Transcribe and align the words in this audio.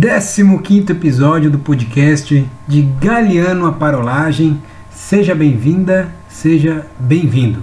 15 0.00 0.92
episódio 0.92 1.50
do 1.50 1.58
podcast 1.58 2.48
de 2.68 2.82
Galeano 2.82 3.66
a 3.66 3.72
Parolagem. 3.72 4.62
Seja 4.92 5.34
bem-vinda, 5.34 6.14
seja 6.28 6.86
bem-vindo. 7.00 7.60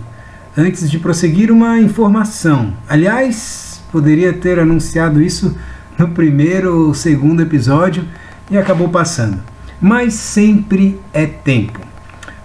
Antes 0.57 0.91
de 0.91 0.99
prosseguir, 0.99 1.49
uma 1.49 1.79
informação. 1.79 2.73
Aliás, 2.89 3.81
poderia 3.89 4.33
ter 4.33 4.59
anunciado 4.59 5.21
isso 5.21 5.55
no 5.97 6.09
primeiro 6.09 6.87
ou 6.87 6.93
segundo 6.93 7.41
episódio 7.41 8.05
e 8.51 8.57
acabou 8.57 8.89
passando. 8.89 9.41
Mas 9.79 10.13
sempre 10.13 10.99
é 11.13 11.25
tempo. 11.25 11.79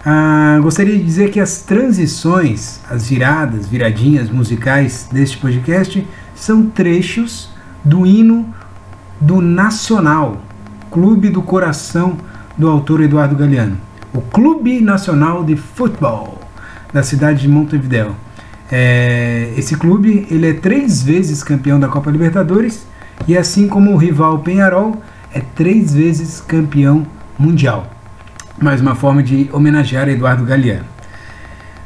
Ah, 0.05 0.57
gostaria 0.61 0.97
de 0.97 1.03
dizer 1.03 1.31
que 1.31 1.39
as 1.39 1.63
transições, 1.63 2.79
as 2.89 3.09
viradas, 3.09 3.67
viradinhas 3.67 4.29
musicais 4.29 5.09
deste 5.11 5.37
podcast 5.37 6.07
são 6.33 6.67
trechos 6.67 7.49
do 7.83 8.05
hino 8.05 8.53
do 9.21 9.39
Nacional, 9.39 10.41
Clube 10.89 11.29
do 11.29 11.41
Coração 11.41 12.17
do 12.57 12.67
autor 12.67 13.01
Eduardo 13.01 13.35
Galeano, 13.35 13.77
o 14.13 14.19
Clube 14.19 14.81
Nacional 14.81 15.43
de 15.43 15.55
Futebol 15.55 16.39
da 16.91 17.03
cidade 17.03 17.41
de 17.41 17.47
Montevideo. 17.47 18.15
É, 18.71 19.53
esse 19.55 19.75
clube 19.75 20.27
ele 20.29 20.49
é 20.49 20.53
três 20.53 21.03
vezes 21.03 21.43
campeão 21.43 21.79
da 21.79 21.87
Copa 21.87 22.09
Libertadores 22.09 22.85
e 23.27 23.37
assim 23.37 23.67
como 23.67 23.93
o 23.93 23.97
rival 23.97 24.39
Penharol 24.39 25.01
é 25.33 25.39
três 25.39 25.93
vezes 25.93 26.41
campeão 26.41 27.05
mundial. 27.37 27.87
Mais 28.61 28.81
uma 28.81 28.95
forma 28.95 29.21
de 29.21 29.49
homenagear 29.53 30.09
Eduardo 30.09 30.43
Galeano. 30.43 30.85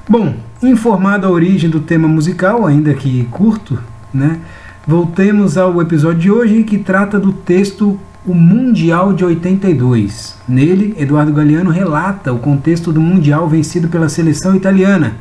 Bom, 0.08 0.36
informado 0.62 1.28
a 1.28 1.30
origem 1.30 1.70
do 1.70 1.80
tema 1.80 2.08
musical, 2.08 2.66
ainda 2.66 2.94
que 2.94 3.26
curto, 3.32 3.80
né? 4.14 4.40
Voltemos 4.88 5.58
ao 5.58 5.82
episódio 5.82 6.20
de 6.20 6.32
hoje 6.32 6.64
que 6.64 6.78
trata 6.78 7.20
do 7.20 7.34
texto 7.34 8.00
O 8.24 8.36
Mundial 8.36 9.14
de 9.14 9.26
82. 9.26 10.38
Nele, 10.48 10.94
Eduardo 11.00 11.34
Galeano 11.34 11.72
relata 11.72 12.32
o 12.32 12.38
contexto 12.38 12.94
do 12.94 13.02
Mundial 13.02 13.50
vencido 13.50 13.88
pela 13.88 14.10
seleção 14.10 14.56
italiana, 14.56 15.16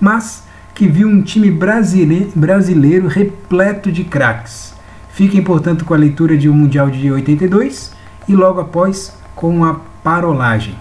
mas 0.00 0.44
que 0.72 0.86
viu 0.86 1.08
um 1.08 1.20
time 1.20 1.50
brasileiro 1.50 3.08
repleto 3.08 3.90
de 3.90 4.04
craques. 4.04 4.72
Fiquem, 5.10 5.42
portanto, 5.42 5.84
com 5.84 5.94
a 5.94 5.98
leitura 5.98 6.38
de 6.38 6.48
O 6.48 6.54
Mundial 6.54 6.88
de 6.88 7.10
82 7.10 7.92
e 8.28 8.36
logo 8.36 8.60
após 8.60 9.12
com 9.34 9.64
a 9.64 9.74
parolagem. 9.74 10.76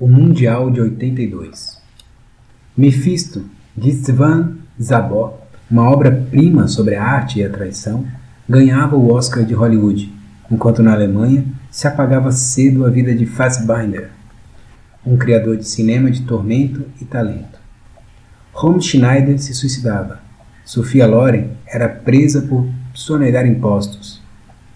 O 0.00 0.08
Mundial 0.08 0.70
de 0.70 0.80
82 0.80 1.73
Mefisto, 2.76 3.44
de 3.76 3.90
Svan 3.92 4.56
Zabó, 4.82 5.40
uma 5.70 5.88
obra-prima 5.88 6.66
sobre 6.66 6.96
a 6.96 7.04
arte 7.04 7.38
e 7.38 7.44
a 7.44 7.48
traição, 7.48 8.04
ganhava 8.48 8.96
o 8.96 9.12
Oscar 9.12 9.44
de 9.44 9.54
Hollywood, 9.54 10.12
enquanto 10.50 10.82
na 10.82 10.92
Alemanha 10.92 11.44
se 11.70 11.86
apagava 11.86 12.32
cedo 12.32 12.84
a 12.84 12.90
vida 12.90 13.14
de 13.14 13.26
Fassbinder, 13.26 14.10
um 15.06 15.16
criador 15.16 15.56
de 15.56 15.68
cinema 15.68 16.10
de 16.10 16.22
tormento 16.22 16.84
e 17.00 17.04
talento. 17.04 17.60
Rom 18.52 18.80
Schneider 18.80 19.38
se 19.38 19.54
suicidava. 19.54 20.18
Sofia 20.64 21.06
Loren 21.06 21.50
era 21.66 21.88
presa 21.88 22.42
por 22.42 22.68
sonegar 22.92 23.46
impostos. 23.46 24.20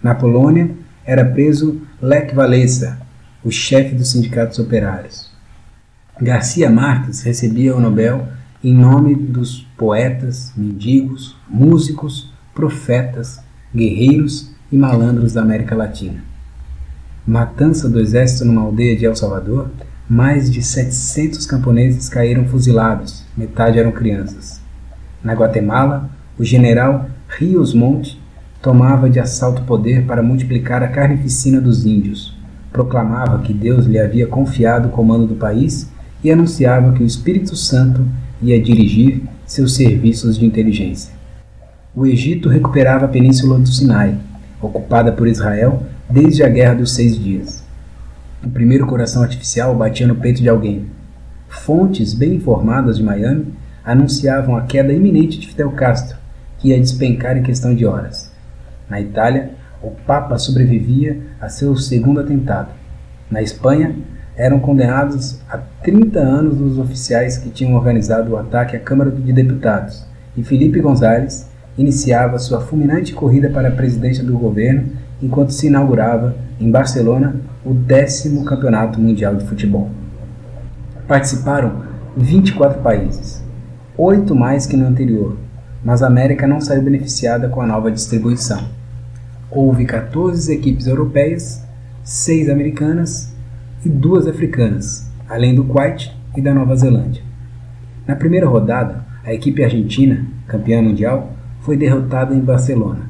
Na 0.01 0.15
Polônia 0.15 0.71
era 1.03 1.25
preso 1.25 1.81
Lech 2.01 2.33
Walesa, 2.33 2.97
o 3.43 3.51
chefe 3.51 3.93
dos 3.93 4.11
sindicatos 4.11 4.57
operários. 4.57 5.28
Garcia 6.21 6.69
Marques 6.69 7.21
recebia 7.21 7.73
o 7.73 7.79
Nobel 7.79 8.27
em 8.61 8.73
nome 8.73 9.15
dos 9.15 9.65
poetas, 9.77 10.51
mendigos, 10.57 11.37
músicos, 11.49 12.29
profetas, 12.53 13.39
guerreiros 13.73 14.51
e 14.69 14.77
malandros 14.77 15.31
da 15.31 15.41
América 15.41 15.77
Latina. 15.77 16.21
Matança 17.25 17.87
do 17.87 18.01
exército 18.01 18.43
numa 18.43 18.63
aldeia 18.63 18.97
de 18.97 19.05
El 19.05 19.15
Salvador, 19.15 19.71
mais 20.09 20.51
de 20.51 20.61
700 20.61 21.45
camponeses 21.45 22.09
caíram 22.09 22.43
fuzilados, 22.43 23.23
metade 23.37 23.79
eram 23.79 23.93
crianças. 23.93 24.59
Na 25.23 25.33
Guatemala, 25.33 26.09
o 26.37 26.43
general 26.43 27.09
Rios 27.29 27.73
Monte 27.73 28.21
tomava 28.61 29.09
de 29.09 29.21
assalto 29.21 29.61
poder 29.61 30.05
para 30.05 30.21
multiplicar 30.21 30.83
a 30.83 30.89
carnificina 30.89 31.61
dos 31.61 31.85
índios. 31.85 32.37
Proclamava 32.73 33.41
que 33.41 33.53
Deus 33.53 33.85
lhe 33.85 33.97
havia 33.97 34.27
confiado 34.27 34.89
o 34.89 34.91
comando 34.91 35.25
do 35.25 35.35
país 35.35 35.89
e 36.23 36.31
anunciava 36.31 36.93
que 36.93 37.03
o 37.03 37.05
Espírito 37.05 37.55
Santo 37.55 38.05
ia 38.41 38.61
dirigir 38.61 39.23
seus 39.45 39.75
serviços 39.75 40.37
de 40.37 40.45
inteligência. 40.45 41.13
O 41.95 42.05
Egito 42.05 42.49
recuperava 42.49 43.05
a 43.05 43.09
península 43.09 43.57
do 43.57 43.67
Sinai, 43.67 44.17
ocupada 44.61 45.11
por 45.11 45.27
Israel 45.27 45.83
desde 46.09 46.43
a 46.43 46.49
Guerra 46.49 46.75
dos 46.75 46.93
Seis 46.93 47.17
Dias. 47.17 47.63
O 48.43 48.49
primeiro 48.49 48.85
coração 48.85 49.21
artificial 49.21 49.75
batia 49.75 50.07
no 50.07 50.15
peito 50.15 50.41
de 50.41 50.49
alguém. 50.49 50.85
Fontes 51.47 52.13
bem 52.13 52.35
informadas 52.35 52.97
de 52.97 53.03
Miami 53.03 53.53
anunciavam 53.83 54.55
a 54.55 54.61
queda 54.61 54.93
iminente 54.93 55.39
de 55.39 55.47
Fidel 55.47 55.71
Castro, 55.71 56.17
que 56.57 56.69
ia 56.69 56.79
despencar 56.79 57.37
em 57.37 57.43
questão 57.43 57.73
de 57.73 57.85
horas. 57.85 58.31
Na 58.89 59.01
Itália, 59.01 59.51
o 59.81 59.91
Papa 59.91 60.37
sobrevivia 60.37 61.19
a 61.39 61.49
seu 61.49 61.75
segundo 61.75 62.19
atentado. 62.19 62.69
Na 63.31 63.41
Espanha, 63.41 63.95
eram 64.39 64.57
condenados 64.57 65.37
a 65.49 65.57
30 65.57 66.17
anos 66.17 66.61
os 66.61 66.79
oficiais 66.79 67.37
que 67.37 67.49
tinham 67.49 67.75
organizado 67.75 68.31
o 68.31 68.37
ataque 68.37 68.77
à 68.77 68.79
Câmara 68.79 69.11
de 69.11 69.33
Deputados, 69.33 70.05
e 70.37 70.41
Felipe 70.41 70.79
González 70.79 71.45
iniciava 71.77 72.39
sua 72.39 72.61
fulminante 72.61 73.13
corrida 73.13 73.49
para 73.49 73.67
a 73.67 73.71
presidência 73.71 74.23
do 74.23 74.37
governo 74.37 74.93
enquanto 75.21 75.51
se 75.51 75.67
inaugurava, 75.67 76.37
em 76.57 76.71
Barcelona, 76.71 77.35
o 77.65 77.73
décimo 77.73 78.45
Campeonato 78.45 78.97
Mundial 78.97 79.35
de 79.35 79.45
Futebol. 79.45 79.89
Participaram 81.05 81.83
24 82.15 82.81
países, 82.81 83.43
oito 83.97 84.33
mais 84.33 84.65
que 84.65 84.77
no 84.77 84.87
anterior, 84.87 85.35
mas 85.83 86.01
a 86.01 86.07
América 86.07 86.47
não 86.47 86.61
saiu 86.61 86.81
beneficiada 86.81 87.49
com 87.49 87.59
a 87.59 87.67
nova 87.67 87.91
distribuição. 87.91 88.69
Houve 89.51 89.83
14 89.83 90.53
equipes 90.53 90.87
europeias, 90.87 91.61
seis 92.05 92.49
americanas 92.49 93.37
e 93.83 93.89
duas 93.89 94.27
africanas, 94.27 95.09
além 95.27 95.55
do 95.55 95.63
Kuwait 95.63 96.11
e 96.35 96.41
da 96.41 96.53
Nova 96.53 96.75
Zelândia. 96.75 97.23
Na 98.07 98.15
primeira 98.15 98.47
rodada, 98.47 99.05
a 99.23 99.33
equipe 99.33 99.63
argentina, 99.63 100.25
campeã 100.47 100.81
mundial, 100.81 101.33
foi 101.61 101.77
derrotada 101.77 102.33
em 102.33 102.39
Barcelona. 102.39 103.09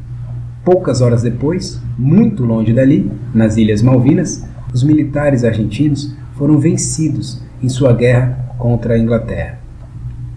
Poucas 0.63 1.01
horas 1.01 1.23
depois, 1.23 1.81
muito 1.97 2.45
longe 2.45 2.73
dali, 2.73 3.11
nas 3.33 3.57
Ilhas 3.57 3.81
Malvinas, 3.81 4.45
os 4.73 4.83
militares 4.83 5.43
argentinos 5.43 6.15
foram 6.33 6.59
vencidos 6.59 7.41
em 7.61 7.69
sua 7.69 7.93
guerra 7.93 8.53
contra 8.57 8.93
a 8.93 8.99
Inglaterra. 8.99 9.59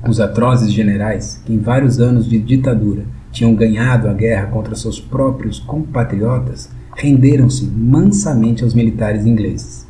Os 0.08 0.20
atrozes 0.20 0.72
generais, 0.72 1.42
que 1.44 1.52
em 1.52 1.58
vários 1.58 2.00
anos 2.00 2.28
de 2.28 2.38
ditadura 2.38 3.04
tinham 3.30 3.54
ganhado 3.54 4.08
a 4.08 4.12
guerra 4.12 4.46
contra 4.46 4.74
seus 4.74 5.00
próprios 5.00 5.58
compatriotas, 5.58 6.70
renderam-se 6.96 7.64
mansamente 7.66 8.62
aos 8.62 8.74
militares 8.74 9.24
ingleses. 9.26 9.86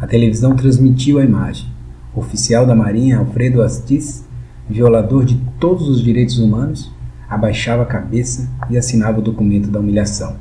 A 0.00 0.06
televisão 0.06 0.54
transmitiu 0.54 1.18
a 1.18 1.24
imagem. 1.24 1.66
O 2.14 2.20
oficial 2.20 2.64
da 2.64 2.74
Marinha, 2.74 3.18
Alfredo 3.18 3.62
Astiz, 3.62 4.24
violador 4.70 5.24
de 5.24 5.36
todos 5.58 5.88
os 5.88 6.00
direitos 6.00 6.38
humanos, 6.38 6.92
abaixava 7.28 7.82
a 7.82 7.86
cabeça 7.86 8.48
e 8.70 8.78
assinava 8.78 9.18
o 9.18 9.22
documento 9.22 9.68
da 9.68 9.80
humilhação. 9.80 10.36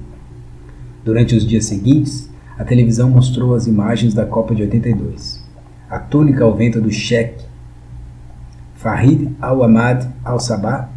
Durante 1.03 1.35
os 1.35 1.45
dias 1.45 1.65
seguintes, 1.65 2.29
a 2.57 2.63
televisão 2.63 3.09
mostrou 3.09 3.55
as 3.55 3.65
imagens 3.65 4.13
da 4.13 4.25
Copa 4.25 4.53
de 4.53 4.61
82. 4.61 5.43
A 5.89 5.97
túnica 5.97 6.43
ao 6.43 6.55
vento 6.55 6.79
do 6.79 6.91
cheque 6.91 7.43
Farid 8.75 9.35
Al-Ahmad 9.41 10.05
Al-Sabah, 10.23 10.89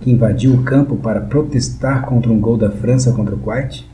que 0.00 0.10
invadiu 0.10 0.54
o 0.54 0.62
campo 0.64 0.96
para 0.96 1.20
protestar 1.20 2.04
contra 2.04 2.32
um 2.32 2.40
gol 2.40 2.56
da 2.56 2.70
França 2.70 3.12
contra 3.12 3.34
o 3.34 3.38
Kuwait, 3.38 3.88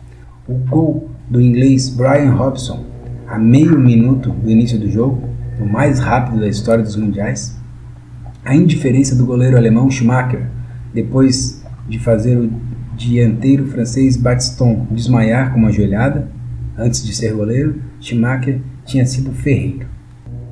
o 0.48 0.54
gol 0.54 1.10
do 1.28 1.40
inglês 1.40 1.90
Brian 1.90 2.30
Robson, 2.30 2.93
a 3.26 3.38
meio 3.38 3.78
minuto 3.78 4.30
do 4.30 4.50
início 4.50 4.78
do 4.78 4.90
jogo, 4.90 5.28
o 5.60 5.64
mais 5.64 5.98
rápido 6.00 6.40
da 6.40 6.48
história 6.48 6.82
dos 6.82 6.96
mundiais, 6.96 7.56
a 8.44 8.54
indiferença 8.54 9.14
do 9.14 9.24
goleiro 9.24 9.56
alemão 9.56 9.90
Schumacher, 9.90 10.46
depois 10.92 11.64
de 11.88 11.98
fazer 11.98 12.36
o 12.36 12.50
dianteiro 12.96 13.66
francês 13.66 14.16
Batiston 14.16 14.86
desmaiar 14.90 15.52
com 15.52 15.58
uma 15.58 15.72
joelhada, 15.72 16.28
antes 16.76 17.04
de 17.04 17.14
ser 17.14 17.32
goleiro, 17.32 17.80
Schumacher 18.00 18.60
tinha 18.84 19.06
sido 19.06 19.32
ferreiro. 19.32 19.86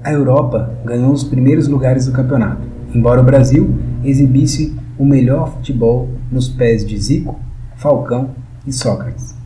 A 0.03 0.13
Europa 0.13 0.75
ganhou 0.85 1.13
os 1.13 1.23
primeiros 1.23 1.69
lugares 1.69 2.07
do 2.07 2.13
campeonato, 2.13 2.67
embora 2.95 3.21
o 3.21 3.25
Brasil 3.25 3.75
exibisse 4.05 4.75
o 4.99 5.05
melhor 5.05 5.53
futebol 5.53 6.09
nos 6.31 6.49
pés 6.49 6.85
de 6.85 6.99
Zico, 6.99 7.39
Falcão 7.77 8.31
e 8.67 8.73
Sócrates. 8.73 9.42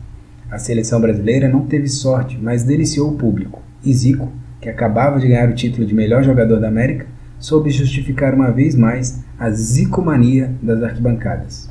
A 0.49 0.57
seleção 0.57 1.01
brasileira 1.01 1.49
não 1.49 1.65
teve 1.65 1.87
sorte, 1.89 2.39
mas 2.41 2.63
deliciou 2.63 3.09
o 3.09 3.17
público. 3.17 3.61
E 3.83 3.93
Zico, 3.93 4.31
que 4.61 4.69
acabava 4.69 5.19
de 5.19 5.27
ganhar 5.27 5.49
o 5.49 5.55
título 5.55 5.85
de 5.85 5.93
melhor 5.93 6.23
jogador 6.23 6.59
da 6.59 6.69
América, 6.69 7.05
soube 7.39 7.69
justificar 7.69 8.33
uma 8.33 8.51
vez 8.51 8.75
mais 8.75 9.23
a 9.37 9.49
zicomania 9.51 10.51
das 10.61 10.81
arquibancadas. 10.81 11.69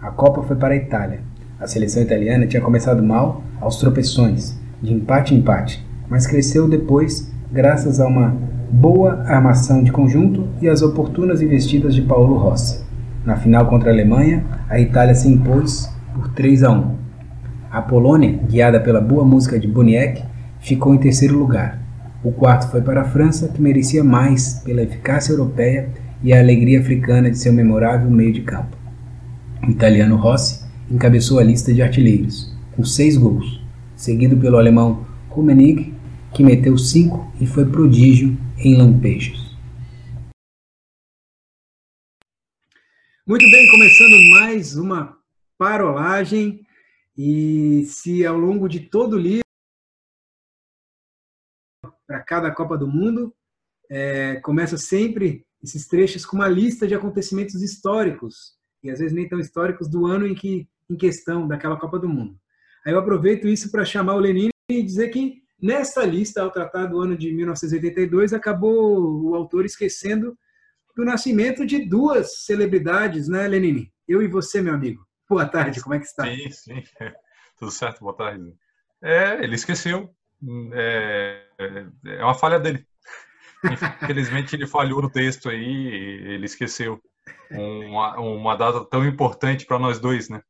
A 0.00 0.10
Copa 0.10 0.42
foi 0.42 0.56
para 0.56 0.74
a 0.74 0.76
Itália. 0.76 1.20
A 1.58 1.66
seleção 1.66 2.02
italiana 2.02 2.46
tinha 2.46 2.62
começado 2.62 3.02
mal 3.02 3.42
aos 3.60 3.78
tropeções, 3.78 4.56
de 4.80 4.92
empate 4.92 5.34
em 5.34 5.38
empate, 5.38 5.84
mas 6.08 6.26
cresceu 6.26 6.68
depois 6.68 7.30
graças 7.50 7.98
a 7.98 8.06
uma 8.06 8.36
boa 8.70 9.22
armação 9.22 9.82
de 9.82 9.90
conjunto 9.90 10.48
e 10.60 10.68
às 10.68 10.82
oportunas 10.82 11.42
investidas 11.42 11.94
de 11.94 12.02
Paulo 12.02 12.36
Rossi. 12.36 12.84
Na 13.24 13.36
final 13.36 13.66
contra 13.66 13.90
a 13.90 13.92
Alemanha, 13.92 14.44
a 14.68 14.78
Itália 14.78 15.14
se 15.14 15.28
impôs 15.28 15.90
por 16.14 16.28
3 16.28 16.62
a 16.62 16.70
1. 16.70 17.05
A 17.70 17.82
Polônia, 17.82 18.38
guiada 18.48 18.80
pela 18.80 19.00
boa 19.00 19.24
música 19.24 19.58
de 19.58 19.66
Boniek, 19.66 20.22
ficou 20.60 20.94
em 20.94 20.98
terceiro 20.98 21.38
lugar. 21.38 21.80
O 22.22 22.32
quarto 22.32 22.70
foi 22.70 22.80
para 22.80 23.02
a 23.02 23.08
França, 23.08 23.48
que 23.48 23.60
merecia 23.60 24.02
mais 24.02 24.54
pela 24.64 24.82
eficácia 24.82 25.32
europeia 25.32 25.88
e 26.22 26.32
a 26.32 26.40
alegria 26.40 26.80
africana 26.80 27.30
de 27.30 27.38
seu 27.38 27.52
memorável 27.52 28.10
meio 28.10 28.32
de 28.32 28.42
campo. 28.42 28.76
O 29.66 29.70
italiano 29.70 30.16
Rossi 30.16 30.64
encabeçou 30.90 31.38
a 31.38 31.44
lista 31.44 31.72
de 31.72 31.82
artilheiros, 31.82 32.54
com 32.74 32.84
seis 32.84 33.16
gols, 33.16 33.60
seguido 33.94 34.36
pelo 34.36 34.58
alemão 34.58 35.06
Rummenigge, 35.28 35.92
que 36.32 36.42
meteu 36.42 36.76
cinco 36.78 37.32
e 37.40 37.46
foi 37.46 37.66
prodígio 37.66 38.36
em 38.58 38.76
lampejos. 38.76 39.56
Muito 43.26 43.44
bem, 43.50 43.70
começando 43.70 44.30
mais 44.40 44.76
uma 44.76 45.16
parolagem. 45.58 46.65
E 47.16 47.84
se 47.86 48.26
ao 48.26 48.36
longo 48.36 48.68
de 48.68 48.80
todo 48.80 49.14
o 49.14 49.18
livro, 49.18 49.42
para 52.06 52.22
cada 52.22 52.50
Copa 52.50 52.76
do 52.76 52.86
Mundo, 52.86 53.34
é, 53.90 54.36
começa 54.40 54.76
sempre 54.76 55.44
esses 55.62 55.88
trechos 55.88 56.26
com 56.26 56.36
uma 56.36 56.48
lista 56.48 56.86
de 56.86 56.94
acontecimentos 56.94 57.62
históricos, 57.62 58.56
e 58.82 58.90
às 58.90 58.98
vezes 58.98 59.14
nem 59.14 59.28
tão 59.28 59.40
históricos, 59.40 59.88
do 59.88 60.06
ano 60.06 60.26
em 60.26 60.34
que 60.34 60.68
em 60.88 60.96
questão 60.96 61.48
daquela 61.48 61.78
Copa 61.78 61.98
do 61.98 62.08
Mundo. 62.08 62.38
Aí 62.84 62.92
eu 62.92 62.98
aproveito 62.98 63.48
isso 63.48 63.70
para 63.70 63.84
chamar 63.84 64.14
o 64.14 64.20
Lenin 64.20 64.50
e 64.70 64.82
dizer 64.82 65.08
que 65.08 65.42
nessa 65.60 66.04
lista, 66.04 66.42
ao 66.42 66.50
tratar 66.50 66.86
do 66.86 67.00
ano 67.00 67.16
de 67.16 67.32
1982, 67.32 68.32
acabou 68.32 69.24
o 69.24 69.34
autor 69.34 69.64
esquecendo 69.64 70.38
do 70.94 71.04
nascimento 71.04 71.66
de 71.66 71.84
duas 71.84 72.44
celebridades, 72.44 73.28
né, 73.28 73.48
Lenine? 73.48 73.92
Eu 74.06 74.22
e 74.22 74.28
você, 74.28 74.62
meu 74.62 74.74
amigo. 74.74 75.04
Boa 75.28 75.46
tarde, 75.46 75.80
como 75.80 75.94
é 75.94 75.98
que 75.98 76.06
está? 76.06 76.24
Sim, 76.24 76.50
sim. 76.50 76.82
Tudo 77.58 77.70
certo, 77.70 78.00
boa 78.00 78.16
tarde. 78.16 78.54
É, 79.02 79.42
ele 79.42 79.54
esqueceu. 79.54 80.14
É, 80.72 81.42
é 82.04 82.24
uma 82.24 82.34
falha 82.34 82.60
dele. 82.60 82.86
Infelizmente, 84.02 84.54
ele 84.54 84.66
falhou 84.66 85.02
no 85.02 85.10
texto 85.10 85.48
aí, 85.48 85.58
ele 85.58 86.44
esqueceu 86.44 87.00
uma, 87.50 88.18
uma 88.20 88.56
data 88.56 88.84
tão 88.84 89.04
importante 89.04 89.66
para 89.66 89.78
nós 89.78 89.98
dois, 89.98 90.28
né? 90.28 90.42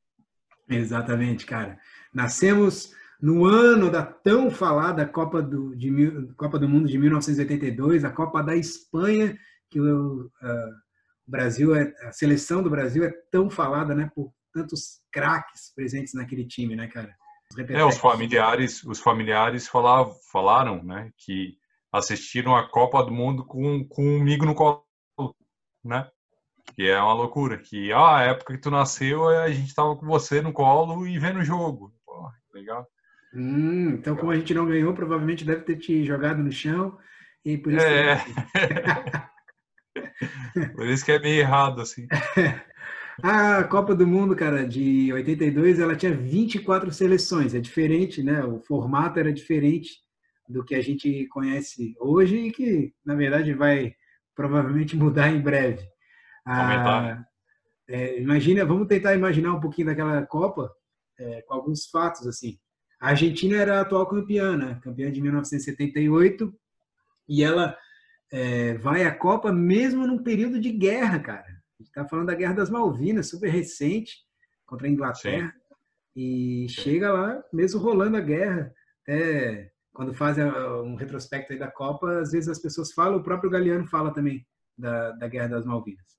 Exatamente, 0.69 1.47
cara. 1.47 1.79
Nascemos 2.13 2.93
no 3.21 3.47
ano 3.47 3.91
da 3.91 4.05
tão 4.05 4.51
falada 4.51 5.07
Copa 5.07 5.41
do, 5.41 5.75
de, 5.75 5.91
Copa 6.37 6.59
do 6.59 6.69
Mundo 6.69 6.89
de 6.89 6.99
1982, 6.99 8.05
a 8.05 8.11
Copa 8.11 8.43
da 8.43 8.55
Espanha, 8.55 9.39
que 9.71 9.81
o, 9.81 10.31
Brasil, 11.27 11.75
é, 11.75 11.93
a 12.03 12.13
seleção 12.13 12.63
do 12.63 12.71
Brasil 12.71 13.05
é 13.05 13.11
tão 13.31 13.51
falada, 13.51 13.95
né, 13.95 14.11
por 14.15 14.33
tantos 14.57 15.03
craques 15.13 15.73
presentes 15.75 16.15
naquele 16.15 16.47
time, 16.47 16.75
né, 16.75 16.87
cara? 16.87 17.15
Os 17.53 17.59
é, 17.59 17.85
os 17.85 17.99
familiares, 17.99 18.83
os 18.85 18.99
familiares 18.99 19.69
falavam, 19.69 20.17
falaram, 20.33 20.83
né, 20.83 21.13
que 21.19 21.59
assistiram 21.93 22.57
a 22.57 22.69
Copa 22.69 23.05
do 23.05 23.13
Mundo 23.13 23.45
com, 23.45 23.87
com 23.87 24.19
comigo 24.19 24.47
no 24.47 24.55
colo, 24.55 24.83
né? 25.85 26.09
Que 26.75 26.89
é 26.89 27.01
uma 27.01 27.15
loucura. 27.15 27.59
Que 27.59 27.93
ah, 27.93 28.17
a 28.17 28.23
época 28.25 28.55
que 28.55 28.61
tu 28.61 28.71
nasceu, 28.71 29.29
a 29.29 29.51
gente 29.51 29.75
tava 29.75 29.95
com 29.97 30.07
você 30.07 30.43
no 30.43 30.53
colo 30.53 31.07
e 31.07 31.19
vendo 31.19 31.39
o 31.39 31.45
jogo. 31.45 31.95
Pô, 32.05 32.29
legal. 32.53 32.87
Hum, 33.35 33.91
então, 33.91 34.17
como 34.17 34.33
a 34.33 34.37
gente 34.37 34.53
não 34.53 34.67
ganhou, 34.67 34.93
provavelmente 34.95 35.45
deve 35.45 35.63
ter 35.63 35.77
te 35.77 36.05
jogado 36.05 36.43
no 36.43 36.51
chão 36.51 36.99
e 37.45 37.57
por 37.57 37.73
isso. 37.73 37.87
É. 37.87 38.17
por 40.75 40.87
isso 40.87 41.05
que 41.05 41.13
é 41.13 41.19
meio 41.21 41.41
errado, 41.41 41.81
assim. 41.81 42.09
A 43.23 43.65
Copa 43.65 43.95
do 43.95 44.07
Mundo, 44.07 44.37
cara, 44.37 44.67
de 44.67 45.13
82, 45.13 45.79
ela 45.79 45.97
tinha 45.97 46.15
24 46.15 46.93
seleções. 46.93 47.55
É 47.55 47.61
diferente, 47.61 48.23
né? 48.23 48.45
O 48.45 48.61
formato 48.61 49.19
era 49.19 49.33
diferente 49.33 50.01
do 50.49 50.65
que 50.65 50.75
a 50.75 50.83
gente 50.83 51.27
conhece 51.29 51.95
hoje 51.99 52.37
e 52.37 52.53
que, 52.53 52.93
na 53.05 53.15
verdade, 53.15 53.55
vai 53.55 53.95
provavelmente 54.35 54.97
mudar 54.97 55.31
em 55.31 55.41
breve. 55.41 55.89
Ah, 56.45 57.25
é, 57.89 58.21
imagina, 58.21 58.65
vamos 58.65 58.87
tentar 58.87 59.15
imaginar 59.15 59.55
um 59.55 59.61
pouquinho 59.61 59.89
daquela 59.89 60.25
Copa 60.27 60.71
é, 61.19 61.43
com 61.43 61.55
alguns 61.55 61.87
fatos 61.87 62.27
assim. 62.27 62.59
A 63.01 63.09
Argentina 63.09 63.57
era 63.57 63.79
a 63.79 63.81
atual 63.81 64.07
campeã, 64.07 64.57
né? 64.57 64.79
campeã 64.83 65.11
de 65.11 65.21
1978, 65.21 66.55
e 67.29 67.43
ela 67.43 67.77
é, 68.31 68.75
vai 68.75 69.05
à 69.05 69.15
Copa 69.15 69.53
mesmo 69.53 70.07
num 70.07 70.23
período 70.23 70.61
de 70.61 70.71
guerra, 70.71 71.19
cara. 71.19 71.56
A 71.79 71.83
gente 71.83 71.89
está 71.91 72.09
falando 72.09 72.27
da 72.27 72.35
Guerra 72.35 72.55
das 72.55 72.71
Malvinas, 72.71 73.29
super 73.29 73.51
recente, 73.51 74.25
contra 74.65 74.87
a 74.87 74.91
Inglaterra, 74.91 75.53
Sim. 75.53 75.73
e 76.17 76.67
chega 76.69 77.13
lá 77.13 77.43
mesmo 77.53 77.81
rolando 77.81 78.17
a 78.17 78.21
guerra. 78.21 78.73
Até 79.03 79.71
quando 79.93 80.15
fazem 80.15 80.45
um 80.45 80.95
retrospecto 80.95 81.53
aí 81.53 81.59
da 81.59 81.71
Copa, 81.71 82.21
às 82.21 82.33
vezes 82.33 82.49
as 82.49 82.59
pessoas 82.59 82.93
falam, 82.93 83.19
o 83.19 83.23
próprio 83.23 83.51
Galeano 83.51 83.87
fala 83.87 84.13
também 84.13 84.47
da, 84.77 85.13
da 85.13 85.29
Guerra 85.29 85.49
das 85.49 85.67
Malvinas. 85.67 86.17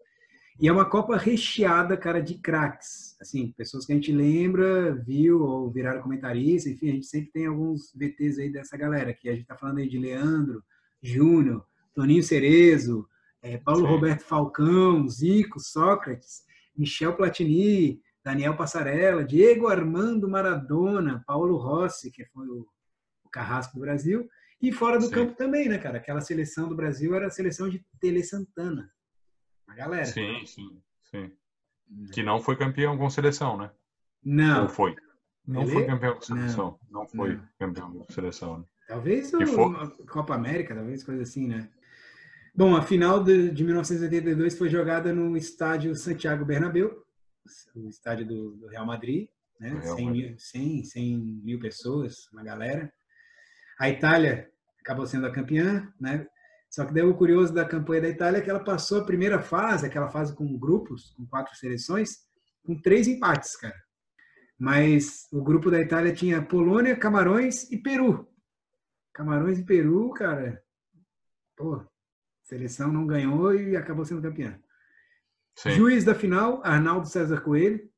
E 0.59 0.67
é 0.67 0.71
uma 0.71 0.89
Copa 0.89 1.15
recheada, 1.17 1.95
cara, 1.95 2.19
de 2.19 2.35
craques. 2.39 3.15
Assim, 3.21 3.53
pessoas 3.55 3.85
que 3.85 3.91
a 3.91 3.95
gente 3.95 4.11
lembra, 4.11 4.95
viu 4.95 5.43
ou 5.43 5.69
viraram 5.71 6.01
comentaristas. 6.01 6.73
Enfim, 6.73 6.89
a 6.89 6.93
gente 6.93 7.05
sempre 7.05 7.31
tem 7.31 7.45
alguns 7.45 7.93
VTs 7.93 8.39
aí 8.39 8.51
dessa 8.51 8.75
galera. 8.75 9.13
Que 9.13 9.29
a 9.29 9.35
gente 9.35 9.45
tá 9.45 9.55
falando 9.55 9.77
aí 9.77 9.87
de 9.87 9.99
Leandro, 9.99 10.63
Júnior, 11.01 11.63
Toninho 11.93 12.23
Cerezo, 12.23 13.07
é, 13.53 13.57
Paulo 13.57 13.81
Sim. 13.81 13.87
Roberto 13.87 14.21
Falcão, 14.21 15.07
Zico, 15.07 15.59
Sócrates, 15.59 16.43
Michel 16.75 17.15
Platini, 17.15 18.01
Daniel 18.23 18.55
Passarella, 18.55 19.23
Diego 19.23 19.67
Armando 19.67 20.27
Maradona, 20.27 21.23
Paulo 21.25 21.57
Rossi, 21.57 22.11
que 22.11 22.25
foi 22.25 22.47
o, 22.47 22.65
o 23.23 23.29
carrasco 23.29 23.75
do 23.75 23.81
Brasil. 23.81 24.27
E 24.61 24.71
fora 24.71 24.97
do 24.97 25.05
Sim. 25.05 25.11
campo 25.11 25.35
também, 25.35 25.69
né, 25.69 25.77
cara? 25.77 25.97
Aquela 25.97 26.21
seleção 26.21 26.67
do 26.67 26.75
Brasil 26.75 27.15
era 27.15 27.27
a 27.27 27.31
seleção 27.31 27.69
de 27.69 27.85
Tele 27.99 28.23
Santana 28.23 28.91
a 29.67 29.75
galera. 29.75 30.05
Sim, 30.05 30.45
sim, 30.45 30.81
sim. 31.03 31.31
Hum. 31.91 32.05
Que 32.11 32.23
não 32.23 32.39
foi 32.39 32.55
campeão 32.55 32.97
com 32.97 33.09
seleção, 33.09 33.57
né? 33.57 33.71
Não. 34.23 34.63
Ou 34.63 34.69
foi? 34.69 34.95
Não 35.45 35.61
Ele... 35.61 35.71
foi 35.71 35.85
campeão 35.85 36.15
com 36.15 36.21
seleção. 36.21 36.79
Não, 36.89 37.01
não 37.01 37.07
foi 37.07 37.35
não. 37.35 37.47
campeão 37.59 37.91
com 37.91 38.13
seleção. 38.13 38.59
Né? 38.59 38.65
Talvez 38.87 39.33
o 39.33 39.45
for... 39.47 40.05
Copa 40.07 40.35
América, 40.35 40.75
talvez 40.75 41.03
coisa 41.03 41.23
assim, 41.23 41.47
né? 41.47 41.69
Bom, 42.57 42.75
a 42.75 42.81
final 42.81 43.23
de, 43.23 43.51
de 43.51 43.63
1982 43.63 44.57
foi 44.57 44.67
jogada 44.67 45.13
no 45.13 45.37
estádio 45.37 45.93
Santiago 45.93 46.43
Bernabéu, 46.43 47.05
o 47.75 47.87
estádio 47.87 48.25
do, 48.25 48.51
do 48.55 48.65
Real 48.65 48.83
Madrid, 48.83 49.29
né? 49.59 49.79
Real 49.79 49.95
100, 49.95 50.05
Madrid. 50.05 50.29
Mil, 50.29 50.39
100, 50.39 50.83
100 50.85 51.17
mil 51.43 51.59
pessoas, 51.59 52.27
uma 52.33 52.43
galera. 52.43 52.91
A 53.79 53.91
Itália 53.91 54.49
acabou 54.79 55.05
sendo 55.05 55.27
a 55.27 55.31
campeã, 55.31 55.87
né? 56.01 56.25
Só 56.67 56.83
que 56.83 56.95
daí 56.95 57.03
o 57.03 57.15
curioso 57.15 57.53
da 57.53 57.63
campanha 57.63 58.01
da 58.01 58.09
Itália 58.09 58.39
é 58.39 58.41
que 58.41 58.49
ela 58.49 58.63
passou 58.63 59.01
a 59.01 59.05
primeira 59.05 59.39
fase, 59.39 59.85
aquela 59.85 60.09
fase 60.09 60.35
com 60.35 60.57
grupos, 60.57 61.11
com 61.11 61.27
quatro 61.27 61.55
seleções, 61.55 62.25
com 62.65 62.81
três 62.81 63.07
empates, 63.07 63.55
cara. 63.55 63.79
Mas 64.57 65.27
o 65.31 65.43
grupo 65.43 65.69
da 65.69 65.79
Itália 65.79 66.11
tinha 66.11 66.41
Polônia, 66.41 66.97
Camarões 66.97 67.71
e 67.71 67.77
Peru. 67.77 68.27
Camarões 69.13 69.59
e 69.59 69.63
Peru, 69.63 70.09
cara. 70.09 70.59
Pô, 71.55 71.85
seleção 72.47 72.91
não 72.91 73.05
ganhou 73.05 73.53
e 73.53 73.75
acabou 73.75 74.05
sendo 74.05 74.21
campeã. 74.21 74.57
Sim. 75.55 75.71
Juiz 75.71 76.05
da 76.05 76.15
final, 76.15 76.61
Arnaldo 76.63 77.07
César 77.07 77.41
Coelho. 77.41 77.89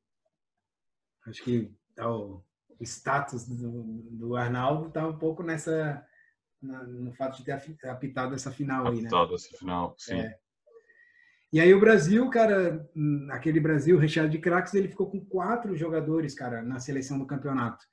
Acho 1.26 1.42
que 1.44 1.72
tá 1.94 2.10
o 2.10 2.44
status 2.80 3.46
do, 3.46 3.82
do 4.10 4.36
Arnaldo 4.36 4.88
está 4.88 5.06
um 5.06 5.16
pouco 5.16 5.42
nessa 5.42 6.04
no 6.60 7.12
fato 7.12 7.38
de 7.38 7.44
ter 7.44 7.88
apitado 7.88 8.34
essa 8.34 8.50
final 8.50 8.86
aí, 8.86 8.96
né? 8.96 9.00
Apitado 9.02 9.34
essa 9.34 9.56
final, 9.56 9.94
sim. 9.96 10.14
É. 10.14 10.36
E 11.52 11.60
aí 11.60 11.72
o 11.72 11.80
Brasil, 11.80 12.28
cara, 12.28 12.86
aquele 13.30 13.60
Brasil 13.60 13.98
recheado 13.98 14.28
de 14.28 14.38
craques, 14.38 14.74
ele 14.74 14.88
ficou 14.88 15.10
com 15.10 15.24
quatro 15.24 15.76
jogadores, 15.76 16.34
cara, 16.34 16.62
na 16.62 16.78
seleção 16.78 17.18
do 17.18 17.26
campeonato. 17.26 17.84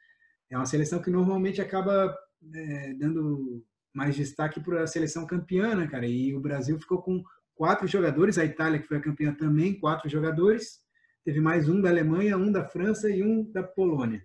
É 0.50 0.58
uma 0.58 0.66
seleção 0.66 1.02
que 1.02 1.10
normalmente 1.10 1.62
acaba 1.62 2.16
é, 2.54 2.94
dando 2.96 3.66
mais 3.98 4.16
destaque 4.16 4.60
para 4.60 4.84
a 4.84 4.88
seleção 4.88 5.26
campeã, 5.26 5.74
né, 5.74 5.88
cara? 5.88 6.06
E 6.06 6.36
o 6.36 6.40
Brasil 6.40 6.80
ficou 6.80 7.02
com 7.02 7.24
quatro 7.56 7.88
jogadores, 7.88 8.38
a 8.38 8.46
Itália, 8.46 8.78
que 8.78 8.88
foi 8.88 8.98
a 8.98 9.02
campeã 9.02 9.34
também, 9.34 9.74
quatro 9.74 10.08
jogadores. 10.08 10.80
Teve 11.26 11.42
mais 11.42 11.68
um 11.68 11.82
da 11.82 11.90
Alemanha, 11.90 12.38
um 12.38 12.52
da 12.52 12.64
França 12.64 13.10
e 13.10 13.24
um 13.24 13.52
da 13.52 13.64
Polônia. 13.64 14.24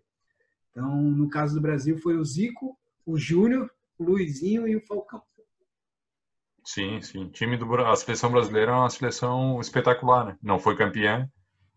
Então, 0.71 1.01
no 1.01 1.27
caso 1.31 1.55
do 1.55 1.61
Brasil, 1.63 1.97
foi 1.97 2.19
o 2.19 2.25
Zico, 2.25 2.79
o 3.07 3.17
Júnior, 3.17 3.71
o 3.99 4.05
Luizinho 4.05 4.69
e 4.69 4.77
o 4.77 4.87
Falcão. 4.87 5.23
Sim, 6.67 7.01
sim. 7.01 7.31
Time 7.31 7.57
do 7.57 7.75
a 7.75 7.97
seleção 7.97 8.31
brasileira 8.31 8.73
é 8.73 8.75
uma 8.75 8.91
seleção 8.91 9.59
espetacular, 9.59 10.27
né? 10.27 10.37
Não 10.43 10.59
foi 10.59 10.77
campeã, 10.77 11.27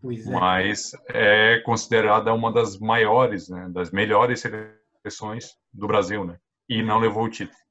é. 0.04 0.32
mas 0.32 0.92
é 1.08 1.62
considerada 1.62 2.34
uma 2.34 2.52
das 2.52 2.78
maiores, 2.78 3.48
né? 3.48 3.70
Das 3.72 3.90
melhores 3.90 4.42
seleções 4.42 5.52
do 5.74 5.88
Brasil, 5.88 6.26
né? 6.26 6.38
E 6.68 6.84
não 6.84 7.00
levou 7.00 7.24
o 7.24 7.30
título. 7.30 7.65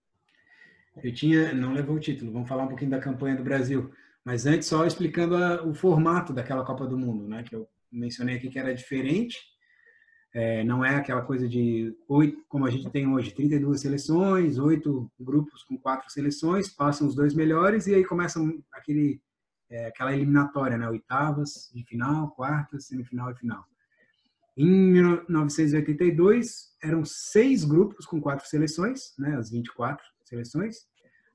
Eu 1.02 1.12
tinha, 1.12 1.52
não 1.52 1.72
levou 1.72 1.96
o 1.96 2.00
título. 2.00 2.32
Vamos 2.32 2.48
falar 2.48 2.64
um 2.64 2.68
pouquinho 2.68 2.90
da 2.90 3.00
campanha 3.00 3.36
do 3.36 3.42
Brasil, 3.42 3.90
mas 4.24 4.46
antes 4.46 4.68
só 4.68 4.86
explicando 4.86 5.36
a, 5.36 5.64
o 5.64 5.74
formato 5.74 6.32
daquela 6.32 6.64
Copa 6.64 6.86
do 6.86 6.98
Mundo, 6.98 7.28
né? 7.28 7.42
Que 7.42 7.54
eu 7.54 7.68
mencionei 7.90 8.36
aqui 8.36 8.48
que 8.48 8.58
era 8.58 8.74
diferente 8.74 9.54
é, 10.34 10.62
não 10.64 10.84
é 10.84 10.96
aquela 10.96 11.22
coisa 11.22 11.48
de 11.48 11.96
oito, 12.08 12.44
como 12.48 12.66
a 12.66 12.70
gente 12.70 12.90
tem 12.90 13.06
hoje, 13.06 13.32
32 13.32 13.80
seleções, 13.80 14.58
oito 14.58 15.08
grupos 15.18 15.62
com 15.62 15.78
quatro 15.78 16.10
seleções, 16.10 16.68
passam 16.68 17.06
os 17.06 17.14
dois 17.14 17.32
melhores 17.32 17.86
e 17.86 17.94
aí 17.94 18.04
começa 18.04 18.40
aquele, 18.72 19.22
é, 19.70 19.86
aquela 19.86 20.12
eliminatória, 20.12 20.76
né? 20.76 20.88
Oitavas 20.88 21.70
de 21.72 21.84
final, 21.84 22.32
quartas, 22.32 22.86
semifinal 22.86 23.30
e 23.30 23.36
final. 23.36 23.64
Em 24.56 24.66
1982 24.66 26.74
eram 26.82 27.04
seis 27.04 27.64
grupos 27.64 28.04
com 28.04 28.20
quatro 28.20 28.48
seleções, 28.48 29.14
né? 29.16 29.36
As 29.36 29.52
24 29.52 30.04
seleções. 30.34 30.86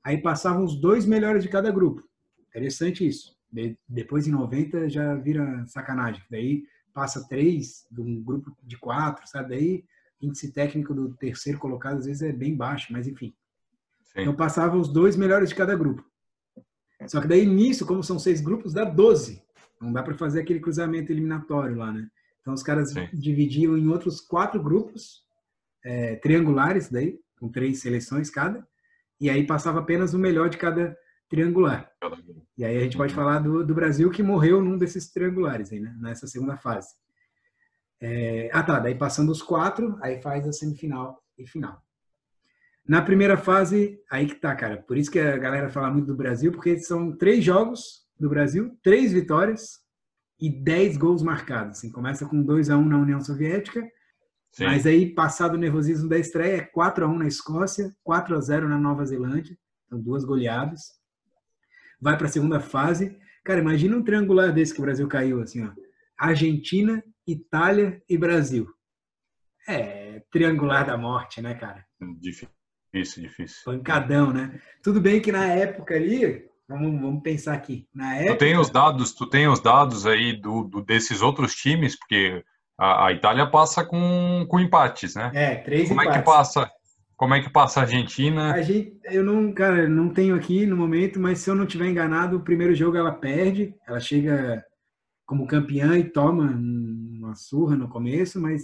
Aí 0.04 0.18
passavam 0.18 0.64
os 0.64 0.80
dois 0.80 1.06
melhores 1.06 1.42
de 1.42 1.48
cada 1.48 1.70
grupo. 1.70 2.02
Interessante 2.48 3.06
isso. 3.06 3.36
De, 3.50 3.76
depois 3.88 4.26
em 4.26 4.30
90 4.30 4.88
já 4.88 5.14
vira 5.14 5.64
sacanagem. 5.66 6.22
Daí 6.30 6.64
passa 6.92 7.26
três 7.28 7.86
de 7.90 8.00
um 8.00 8.22
grupo 8.22 8.56
de 8.62 8.76
quatro, 8.76 9.26
sabe? 9.26 9.50
Daí 9.50 9.84
índice 10.20 10.52
técnico 10.52 10.94
do 10.94 11.14
terceiro 11.14 11.58
colocado 11.58 11.98
às 11.98 12.06
vezes 12.06 12.22
é 12.22 12.32
bem 12.32 12.54
baixo, 12.54 12.92
mas 12.92 13.06
enfim. 13.06 13.34
Sim. 14.04 14.22
Então 14.22 14.34
passava 14.34 14.76
os 14.76 14.88
dois 14.88 15.16
melhores 15.16 15.48
de 15.48 15.54
cada 15.54 15.74
grupo. 15.76 16.04
Só 17.06 17.20
que 17.20 17.28
daí 17.28 17.46
nisso, 17.46 17.86
como 17.86 18.02
são 18.02 18.18
seis 18.18 18.40
grupos, 18.40 18.74
dá 18.74 18.84
12. 18.84 19.42
Não 19.80 19.92
dá 19.92 20.02
para 20.02 20.14
fazer 20.14 20.40
aquele 20.40 20.60
cruzamento 20.60 21.10
eliminatório 21.10 21.76
lá, 21.76 21.90
né? 21.90 22.10
Então 22.40 22.52
os 22.52 22.62
caras 22.62 22.90
Sim. 22.90 23.08
dividiam 23.12 23.76
em 23.76 23.88
outros 23.88 24.20
quatro 24.20 24.62
grupos 24.62 25.24
é, 25.82 26.16
triangulares 26.16 26.90
daí, 26.90 27.18
com 27.38 27.48
três 27.48 27.80
seleções 27.80 28.28
cada, 28.28 28.66
e 29.20 29.28
aí 29.28 29.46
passava 29.46 29.80
apenas 29.80 30.14
o 30.14 30.18
melhor 30.18 30.48
de 30.48 30.56
cada 30.56 30.96
triangular. 31.28 31.90
E 32.56 32.64
aí 32.64 32.76
a 32.76 32.80
gente 32.80 32.96
pode 32.96 33.12
uhum. 33.12 33.20
falar 33.20 33.38
do, 33.38 33.64
do 33.64 33.74
Brasil 33.74 34.10
que 34.10 34.22
morreu 34.22 34.60
num 34.62 34.78
desses 34.78 35.10
triangulares 35.10 35.72
aí, 35.72 35.80
né? 35.80 35.96
nessa 36.00 36.26
segunda 36.26 36.56
fase. 36.56 36.88
É, 38.00 38.48
ah 38.52 38.62
tá, 38.62 38.78
daí 38.80 38.94
passando 38.94 39.30
os 39.30 39.42
quatro, 39.42 39.98
aí 40.02 40.20
faz 40.22 40.48
a 40.48 40.52
semifinal 40.52 41.22
e 41.38 41.46
final. 41.46 41.82
Na 42.88 43.02
primeira 43.02 43.36
fase, 43.36 44.00
aí 44.10 44.26
que 44.26 44.34
tá, 44.34 44.54
cara. 44.56 44.78
Por 44.78 44.96
isso 44.96 45.10
que 45.10 45.18
a 45.18 45.36
galera 45.36 45.68
fala 45.68 45.90
muito 45.90 46.06
do 46.06 46.16
Brasil, 46.16 46.50
porque 46.50 46.78
são 46.78 47.16
três 47.16 47.44
jogos 47.44 48.06
do 48.18 48.28
Brasil, 48.28 48.76
três 48.82 49.12
vitórias 49.12 49.78
e 50.40 50.50
dez 50.50 50.96
gols 50.96 51.22
marcados. 51.22 51.78
Assim, 51.78 51.92
começa 51.92 52.26
com 52.26 52.42
2 52.42 52.70
a 52.70 52.76
1 52.76 52.84
na 52.84 52.98
União 52.98 53.20
Soviética, 53.20 53.86
Sim. 54.52 54.64
mas 54.64 54.86
aí, 54.86 55.14
passado 55.14 55.54
o 55.54 55.58
nervosismo 55.58 56.08
da 56.08 56.18
estreia, 56.18 56.56
é 56.56 56.60
4 56.60 57.04
a 57.04 57.08
1 57.08 57.18
na 57.18 57.26
Escócia, 57.26 57.94
4 58.02 58.36
a 58.36 58.40
0 58.40 58.68
na 58.68 58.78
Nova 58.78 59.04
Zelândia, 59.04 59.56
então 59.86 60.00
duas 60.00 60.24
goleadas 60.24 61.00
vai 62.00 62.16
para 62.16 62.26
a 62.26 62.30
segunda 62.30 62.60
fase. 62.60 63.16
Cara, 63.44 63.60
imagina 63.60 63.96
um 63.96 64.02
triangular 64.02 64.52
desse 64.52 64.72
que 64.72 64.80
o 64.80 64.82
Brasil 64.84 65.06
caiu, 65.06 65.40
assim, 65.40 65.64
ó. 65.64 65.70
Argentina, 66.18 67.02
Itália 67.26 68.02
e 68.08 68.16
Brasil. 68.16 68.68
É, 69.68 70.22
triangular 70.30 70.86
da 70.86 70.96
morte, 70.96 71.40
né, 71.40 71.54
cara? 71.54 71.84
Difícil, 72.18 73.22
difícil. 73.22 73.62
Pancadão, 73.64 74.32
né? 74.32 74.60
Tudo 74.82 75.00
bem 75.00 75.20
que 75.20 75.30
na 75.30 75.46
época 75.46 75.94
ali, 75.94 76.44
vamos, 76.68 77.00
vamos 77.00 77.22
pensar 77.22 77.54
aqui. 77.54 77.86
Na 77.94 78.16
época... 78.16 78.36
Tu 78.36 78.38
tem 78.38 78.58
os 78.58 78.70
dados, 78.70 79.12
tu 79.12 79.26
tem 79.26 79.48
os 79.48 79.60
dados 79.60 80.06
aí 80.06 80.38
do, 80.38 80.64
do 80.64 80.82
desses 80.82 81.22
outros 81.22 81.54
times, 81.54 81.98
porque 81.98 82.44
a, 82.80 83.08
a, 83.08 83.12
Itália 83.12 83.46
passa 83.46 83.84
com, 83.84 84.46
com 84.48 84.58
empates, 84.58 85.14
né? 85.14 85.30
É, 85.34 85.56
três 85.56 85.88
Como 85.88 86.00
empates. 86.00 86.16
é 86.16 86.18
que 86.18 86.24
passa? 86.24 86.70
Como 87.14 87.34
é 87.34 87.42
que 87.42 87.50
passa 87.50 87.80
a 87.80 87.82
Argentina? 87.82 88.54
A 88.54 88.62
gente, 88.62 88.98
eu 89.04 89.22
não, 89.22 89.52
cara, 89.52 89.86
não 89.86 90.08
tenho 90.08 90.34
aqui 90.34 90.64
no 90.64 90.78
momento, 90.78 91.20
mas 91.20 91.40
se 91.40 91.50
eu 91.50 91.54
não 91.54 91.66
tiver 91.66 91.88
enganado, 91.88 92.38
o 92.38 92.42
primeiro 92.42 92.74
jogo 92.74 92.96
ela 92.96 93.12
perde, 93.12 93.74
ela 93.86 94.00
chega 94.00 94.64
como 95.26 95.46
campeã 95.46 95.98
e 95.98 96.04
toma 96.04 96.44
uma 96.44 97.34
surra 97.34 97.76
no 97.76 97.86
começo, 97.86 98.40
mas 98.40 98.62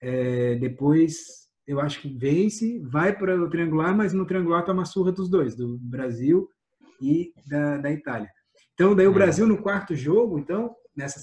é, 0.00 0.54
depois 0.54 1.42
eu 1.66 1.78
acho 1.78 2.00
que 2.00 2.08
vence, 2.08 2.80
vai 2.80 3.14
para 3.14 3.38
o 3.38 3.50
triangular, 3.50 3.94
mas 3.94 4.14
no 4.14 4.26
triangular 4.26 4.64
toma 4.64 4.86
surra 4.86 5.12
dos 5.12 5.28
dois, 5.28 5.54
do 5.54 5.78
Brasil 5.78 6.48
e 7.02 7.30
da, 7.46 7.76
da 7.76 7.92
Itália. 7.92 8.30
Então 8.72 8.96
daí 8.96 9.06
o 9.06 9.10
hum. 9.10 9.14
Brasil 9.14 9.46
no 9.46 9.60
quarto 9.60 9.94
jogo, 9.94 10.38
então 10.38 10.74
nessa 10.96 11.20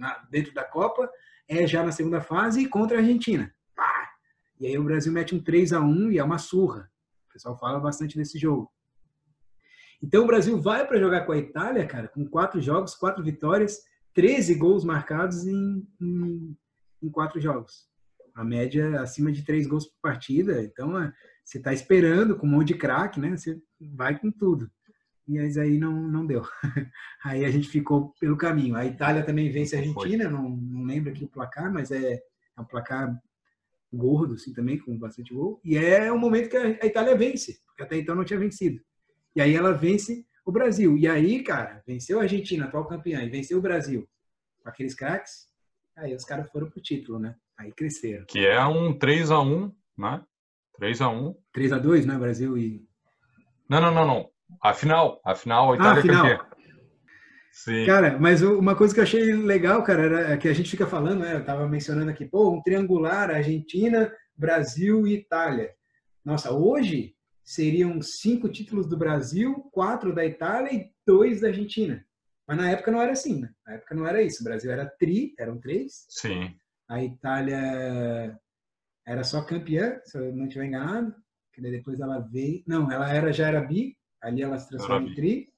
na, 0.00 0.14
dentro 0.30 0.52
da 0.54 0.64
Copa 0.64 1.08
é 1.46 1.66
já 1.66 1.84
na 1.84 1.92
segunda 1.92 2.20
fase 2.20 2.66
contra 2.66 2.96
a 2.96 3.00
Argentina. 3.00 3.54
E 4.58 4.66
aí 4.66 4.78
o 4.78 4.84
Brasil 4.84 5.12
mete 5.12 5.34
um 5.34 5.42
3 5.42 5.72
a 5.72 5.80
1 5.80 6.12
e 6.12 6.18
é 6.18 6.24
uma 6.24 6.38
surra. 6.38 6.90
O 7.28 7.32
pessoal 7.32 7.58
fala 7.58 7.78
bastante 7.78 8.16
desse 8.16 8.38
jogo. 8.38 8.70
Então 10.02 10.24
o 10.24 10.26
Brasil 10.26 10.60
vai 10.60 10.86
para 10.86 10.98
jogar 10.98 11.26
com 11.26 11.32
a 11.32 11.38
Itália, 11.38 11.86
cara, 11.86 12.08
com 12.08 12.26
quatro 12.26 12.60
jogos, 12.60 12.94
quatro 12.94 13.22
vitórias, 13.22 13.78
13 14.14 14.54
gols 14.54 14.84
marcados 14.84 15.46
em, 15.46 15.86
em, 16.00 16.56
em 17.02 17.10
quatro 17.10 17.40
jogos. 17.40 17.88
A 18.34 18.42
média 18.42 19.00
acima 19.00 19.30
de 19.30 19.44
três 19.44 19.66
gols 19.66 19.86
por 19.86 20.00
partida. 20.00 20.62
Então 20.62 20.98
é, 20.98 21.12
você 21.44 21.58
está 21.58 21.72
esperando 21.72 22.36
com 22.36 22.46
um 22.46 22.50
monte 22.50 22.68
de 22.68 22.74
craque, 22.74 23.20
né? 23.20 23.36
Você 23.36 23.60
vai 23.78 24.18
com 24.18 24.30
tudo. 24.30 24.70
E 25.28 25.38
aí 25.38 25.78
não, 25.78 25.92
não 25.92 26.26
deu. 26.26 26.42
Aí 27.22 27.44
a 27.44 27.50
gente 27.50 27.68
ficou 27.68 28.14
pelo 28.18 28.36
caminho. 28.36 28.74
A 28.74 28.84
Itália 28.84 29.22
também 29.22 29.50
vence 29.50 29.76
a 29.76 29.78
Argentina, 29.78 30.28
não, 30.28 30.48
não 30.48 30.84
lembro 30.84 31.10
aqui 31.10 31.24
o 31.24 31.28
placar, 31.28 31.72
mas 31.72 31.90
é, 31.92 32.14
é 32.14 32.60
um 32.60 32.64
placar 32.64 33.16
gordo, 33.92 34.34
assim, 34.34 34.52
também, 34.52 34.78
com 34.78 34.98
bastante 34.98 35.32
gol. 35.32 35.60
E 35.64 35.76
é 35.76 36.10
o 36.10 36.18
momento 36.18 36.48
que 36.48 36.56
a 36.56 36.86
Itália 36.86 37.16
vence, 37.16 37.60
porque 37.66 37.82
até 37.82 37.96
então 37.98 38.14
não 38.14 38.24
tinha 38.24 38.38
vencido. 38.38 38.80
E 39.34 39.40
aí 39.40 39.54
ela 39.54 39.72
vence 39.72 40.26
o 40.44 40.50
Brasil. 40.50 40.96
E 40.98 41.06
aí, 41.06 41.42
cara, 41.42 41.82
venceu 41.86 42.18
a 42.18 42.22
Argentina, 42.22 42.64
atual 42.64 42.86
campeã, 42.86 43.22
e 43.22 43.28
venceu 43.28 43.58
o 43.58 43.62
Brasil 43.62 44.08
com 44.62 44.68
aqueles 44.68 44.94
craques. 44.94 45.48
Aí 45.96 46.14
os 46.14 46.24
caras 46.24 46.50
foram 46.50 46.68
pro 46.70 46.80
título, 46.80 47.18
né? 47.18 47.36
Aí 47.58 47.72
cresceram. 47.72 48.24
Que 48.26 48.46
é 48.46 48.64
um 48.64 48.96
3 48.98 49.30
a 49.30 49.40
1 49.40 49.72
né? 49.98 50.24
3 50.78 51.00
a 51.02 51.08
1 51.08 51.34
3 51.52 51.72
a 51.72 51.78
2 51.78 52.06
né? 52.06 52.18
Brasil 52.18 52.56
e. 52.56 52.86
Não, 53.68 53.80
não, 53.80 53.94
não, 53.94 54.06
não. 54.06 54.30
A 54.62 54.72
final. 54.72 55.20
A 55.24 55.34
Itália 55.74 55.92
ah, 55.92 55.98
a 55.98 56.02
final. 56.02 56.22
campeã. 56.22 56.50
Sim. 57.52 57.84
Cara, 57.84 58.18
mas 58.18 58.42
uma 58.42 58.74
coisa 58.74 58.94
que 58.94 59.00
eu 59.00 59.04
achei 59.04 59.34
legal, 59.34 59.82
cara, 59.82 60.02
era 60.02 60.36
que 60.38 60.48
a 60.48 60.52
gente 60.52 60.70
fica 60.70 60.86
falando, 60.86 61.20
né? 61.20 61.34
Eu 61.34 61.44
tava 61.44 61.68
mencionando 61.68 62.10
aqui, 62.10 62.24
pô, 62.24 62.50
um 62.50 62.62
triangular, 62.62 63.30
Argentina, 63.30 64.10
Brasil 64.36 65.06
e 65.06 65.14
Itália. 65.14 65.70
Nossa, 66.24 66.52
hoje 66.52 67.14
seriam 67.44 68.00
cinco 68.00 68.48
títulos 68.48 68.86
do 68.86 68.96
Brasil, 68.96 69.68
quatro 69.72 70.14
da 70.14 70.24
Itália 70.24 70.72
e 70.72 70.90
dois 71.06 71.40
da 71.40 71.48
Argentina. 71.48 72.04
Mas 72.46 72.56
na 72.56 72.70
época 72.70 72.90
não 72.90 73.02
era 73.02 73.12
assim, 73.12 73.40
né? 73.40 73.50
Na 73.66 73.74
época 73.74 73.94
não 73.94 74.06
era 74.06 74.22
isso. 74.22 74.40
O 74.40 74.44
Brasil 74.44 74.70
era 74.70 74.86
tri, 74.86 75.34
eram 75.38 75.58
três. 75.58 76.06
Sim. 76.08 76.54
A 76.88 77.02
Itália 77.02 78.40
era 79.06 79.22
só 79.22 79.44
campeã, 79.44 80.00
se 80.04 80.18
eu 80.18 80.34
não 80.34 80.46
estiver 80.46 80.66
enganado. 80.66 81.14
Que 81.52 81.60
depois 81.60 82.00
ela 82.00 82.20
veio. 82.20 82.62
Não, 82.66 82.90
ela 82.90 83.12
era 83.12 83.32
já 83.32 83.48
era 83.48 83.60
bi. 83.60 83.96
Ali 84.22 84.42
ela 84.42 84.58
se 84.58 84.74
em 84.76 85.14
tri. 85.14 85.52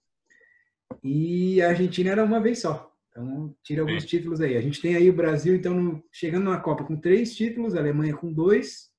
E 1.03 1.61
a 1.63 1.69
Argentina 1.71 2.11
era 2.11 2.25
uma 2.25 2.41
vez 2.41 2.61
só. 2.61 2.93
Então, 3.11 3.55
tira 3.63 3.83
alguns 3.83 4.03
Sim. 4.03 4.09
títulos 4.09 4.41
aí. 4.41 4.57
A 4.57 4.61
gente 4.61 4.81
tem 4.81 4.97
aí 4.97 5.11
o 5.11 5.17
Brasil, 5.17 5.55
então, 5.55 6.03
chegando 6.11 6.51
na 6.51 6.59
Copa 6.59 6.85
com 6.85 6.97
três 6.97 7.37
títulos, 7.37 7.75
a 7.75 7.79
Alemanha 7.79 8.17
com 8.17 8.33
dois, 8.33 8.91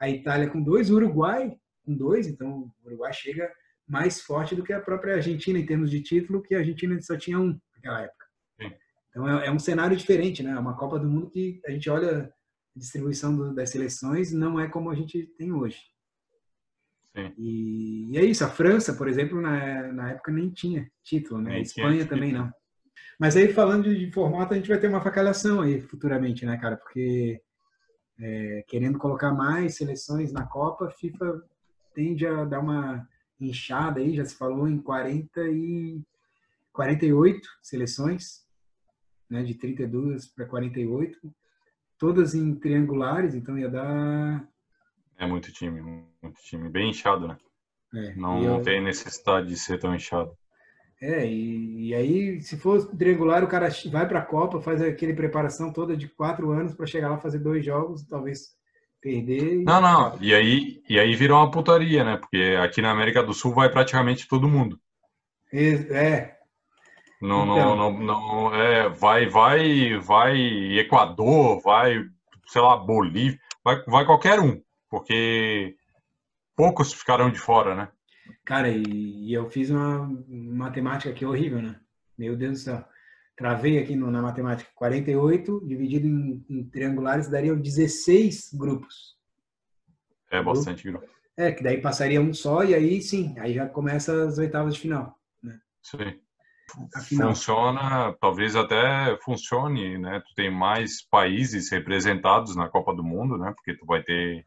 a 0.00 0.08
Itália 0.08 0.48
com 0.48 0.62
dois, 0.62 0.90
o 0.90 0.94
Uruguai 0.94 1.54
com 1.84 1.94
dois. 1.94 2.26
Então, 2.26 2.72
o 2.82 2.86
Uruguai 2.86 3.12
chega 3.12 3.52
mais 3.86 4.20
forte 4.20 4.54
do 4.54 4.64
que 4.64 4.72
a 4.72 4.80
própria 4.80 5.16
Argentina 5.16 5.58
em 5.58 5.66
termos 5.66 5.90
de 5.90 6.02
título, 6.02 6.42
que 6.42 6.54
a 6.54 6.58
Argentina 6.58 6.98
só 7.02 7.18
tinha 7.18 7.38
um 7.38 7.58
naquela 7.74 8.02
época. 8.02 8.26
Sim. 8.60 8.72
Então, 9.10 9.28
é, 9.28 9.46
é, 9.46 9.50
um 9.50 9.58
cenário 9.58 9.96
diferente, 9.96 10.42
né? 10.42 10.52
É 10.52 10.58
uma 10.58 10.76
Copa 10.76 10.98
do 10.98 11.06
Mundo 11.06 11.30
que 11.30 11.60
a 11.66 11.70
gente 11.70 11.90
olha 11.90 12.32
a 12.74 12.78
distribuição 12.78 13.36
do, 13.36 13.54
das 13.54 13.70
seleções 13.70 14.32
não 14.32 14.58
é 14.58 14.68
como 14.68 14.90
a 14.90 14.94
gente 14.94 15.26
tem 15.36 15.52
hoje. 15.52 15.78
E, 17.38 18.10
e, 18.10 18.18
é 18.18 18.24
isso, 18.24 18.44
a 18.44 18.48
França, 18.48 18.94
por 18.94 19.08
exemplo, 19.08 19.40
na, 19.40 19.92
na 19.92 20.10
época 20.10 20.32
nem 20.32 20.50
tinha 20.50 20.90
título, 21.02 21.40
né? 21.40 21.56
a 21.56 21.60
Espanha 21.60 22.06
também 22.06 22.32
não. 22.32 22.52
Mas 23.18 23.36
aí, 23.36 23.52
falando 23.52 23.84
de, 23.84 24.06
de, 24.06 24.12
formato, 24.12 24.52
a 24.52 24.56
gente 24.56 24.68
vai 24.68 24.78
ter 24.78 24.88
uma 24.88 25.00
facalhação 25.00 25.60
aí 25.60 25.80
futuramente, 25.80 26.44
né, 26.44 26.56
cara? 26.56 26.76
Porque 26.76 27.40
é, 28.20 28.64
querendo 28.66 28.98
colocar 28.98 29.32
mais 29.32 29.76
seleções 29.76 30.32
na 30.32 30.44
Copa, 30.44 30.86
a 30.86 30.90
FIFA 30.90 31.42
tende 31.94 32.26
a 32.26 32.44
dar 32.44 32.60
uma 32.60 33.08
inchada 33.40 34.00
aí, 34.00 34.16
já 34.16 34.24
se 34.24 34.34
falou 34.34 34.68
em 34.68 34.78
40 34.78 35.48
e 35.48 36.02
48 36.72 37.48
seleções, 37.62 38.44
né, 39.30 39.42
de 39.42 39.54
32 39.54 40.26
para 40.26 40.46
48, 40.46 41.18
todas 41.98 42.34
em 42.34 42.54
triangulares, 42.54 43.34
então 43.34 43.56
ia 43.56 43.68
dar 43.68 44.46
é 45.24 45.26
muito 45.26 45.52
time, 45.52 45.80
muito 46.22 46.40
time. 46.42 46.68
Bem 46.68 46.90
inchado, 46.90 47.28
né? 47.28 47.36
É, 47.94 48.14
não, 48.14 48.42
eu... 48.42 48.50
não 48.50 48.62
tem 48.62 48.82
necessidade 48.82 49.48
de 49.48 49.56
ser 49.56 49.78
tão 49.78 49.94
inchado. 49.94 50.36
É, 51.00 51.26
e, 51.26 51.88
e, 51.88 51.94
aí, 51.94 52.40
se 52.40 52.56
for 52.56 52.86
triangular, 52.96 53.44
o 53.44 53.48
cara 53.48 53.68
vai 53.90 54.08
para 54.08 54.20
a 54.20 54.24
Copa, 54.24 54.60
faz 54.60 54.80
aquele 54.80 55.12
preparação 55.12 55.72
toda 55.72 55.96
de 55.96 56.08
quatro 56.08 56.50
anos 56.50 56.74
para 56.74 56.86
chegar 56.86 57.10
lá 57.10 57.18
fazer 57.18 57.40
dois 57.40 57.64
jogos, 57.64 58.06
talvez 58.06 58.54
perder. 59.02 59.62
Não, 59.64 59.80
não. 59.80 60.18
E 60.20 60.34
aí, 60.34 60.82
e 60.88 60.98
aí 60.98 61.14
virou 61.14 61.38
uma 61.38 61.50
putaria, 61.50 62.02
né? 62.04 62.16
Porque 62.16 62.56
aqui 62.62 62.80
na 62.80 62.90
América 62.90 63.22
do 63.22 63.34
Sul 63.34 63.52
vai 63.52 63.68
praticamente 63.68 64.26
todo 64.26 64.48
mundo. 64.48 64.78
É. 65.52 66.34
Não, 67.20 67.44
então. 67.44 67.76
não, 67.76 67.92
não, 67.92 68.00
não, 68.00 68.54
é, 68.54 68.88
vai, 68.88 69.26
vai, 69.26 69.98
vai 69.98 70.78
Equador, 70.78 71.60
vai, 71.60 72.02
sei 72.46 72.60
lá, 72.60 72.76
Bolívia, 72.76 73.38
vai, 73.62 73.82
vai 73.84 74.04
qualquer 74.04 74.40
um, 74.40 74.60
porque 74.94 75.74
poucos 76.54 76.92
ficaram 76.92 77.28
de 77.28 77.40
fora, 77.40 77.74
né? 77.74 77.88
Cara, 78.44 78.68
e, 78.68 79.32
eu 79.32 79.50
fiz 79.50 79.68
uma 79.68 80.08
matemática 80.28 81.10
aqui 81.10 81.26
horrível, 81.26 81.60
né? 81.60 81.80
Meu 82.16 82.36
Deus 82.36 82.52
do 82.52 82.58
céu. 82.58 82.84
Travei 83.36 83.76
aqui 83.76 83.96
no, 83.96 84.08
na 84.08 84.22
matemática. 84.22 84.70
48 84.76 85.66
dividido 85.66 86.06
em, 86.06 86.46
em 86.48 86.64
triangulares 86.70 87.28
dariam 87.28 87.60
16 87.60 88.50
grupos. 88.54 89.16
É 90.30 90.40
bastante 90.40 90.88
grupo. 90.88 91.08
É, 91.36 91.50
que 91.50 91.64
daí 91.64 91.80
passaria 91.80 92.20
um 92.20 92.32
só 92.32 92.62
e 92.62 92.72
aí 92.72 93.02
sim, 93.02 93.34
aí 93.40 93.52
já 93.52 93.68
começa 93.68 94.28
as 94.28 94.38
oitavas 94.38 94.74
de 94.74 94.80
final. 94.80 95.18
Né? 95.42 95.58
Sim. 95.82 96.20
Funciona, 97.16 98.16
talvez 98.20 98.54
até 98.54 99.18
funcione, 99.24 99.98
né? 99.98 100.20
Tu 100.20 100.34
tem 100.36 100.50
mais 100.50 101.02
países 101.02 101.68
representados 101.70 102.54
na 102.54 102.68
Copa 102.68 102.94
do 102.94 103.02
Mundo, 103.02 103.36
né? 103.36 103.52
Porque 103.56 103.76
tu 103.76 103.84
vai 103.84 104.00
ter 104.02 104.46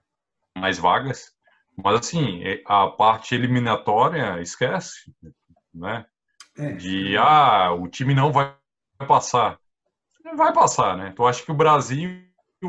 mais 0.57 0.77
vagas. 0.77 1.31
Mas 1.75 1.99
assim, 1.99 2.41
a 2.65 2.87
parte 2.87 3.35
eliminatória, 3.35 4.41
esquece, 4.41 5.13
né? 5.73 6.05
É. 6.57 6.71
De, 6.73 7.15
ah, 7.17 7.71
o 7.71 7.87
time 7.87 8.15
não 8.15 8.31
vai 8.31 8.55
passar. 9.07 9.59
Vai 10.35 10.51
passar, 10.53 10.97
né? 10.97 11.13
Tu 11.15 11.25
acha 11.25 11.43
que 11.43 11.51
o 11.51 11.55
Brasil 11.55 12.25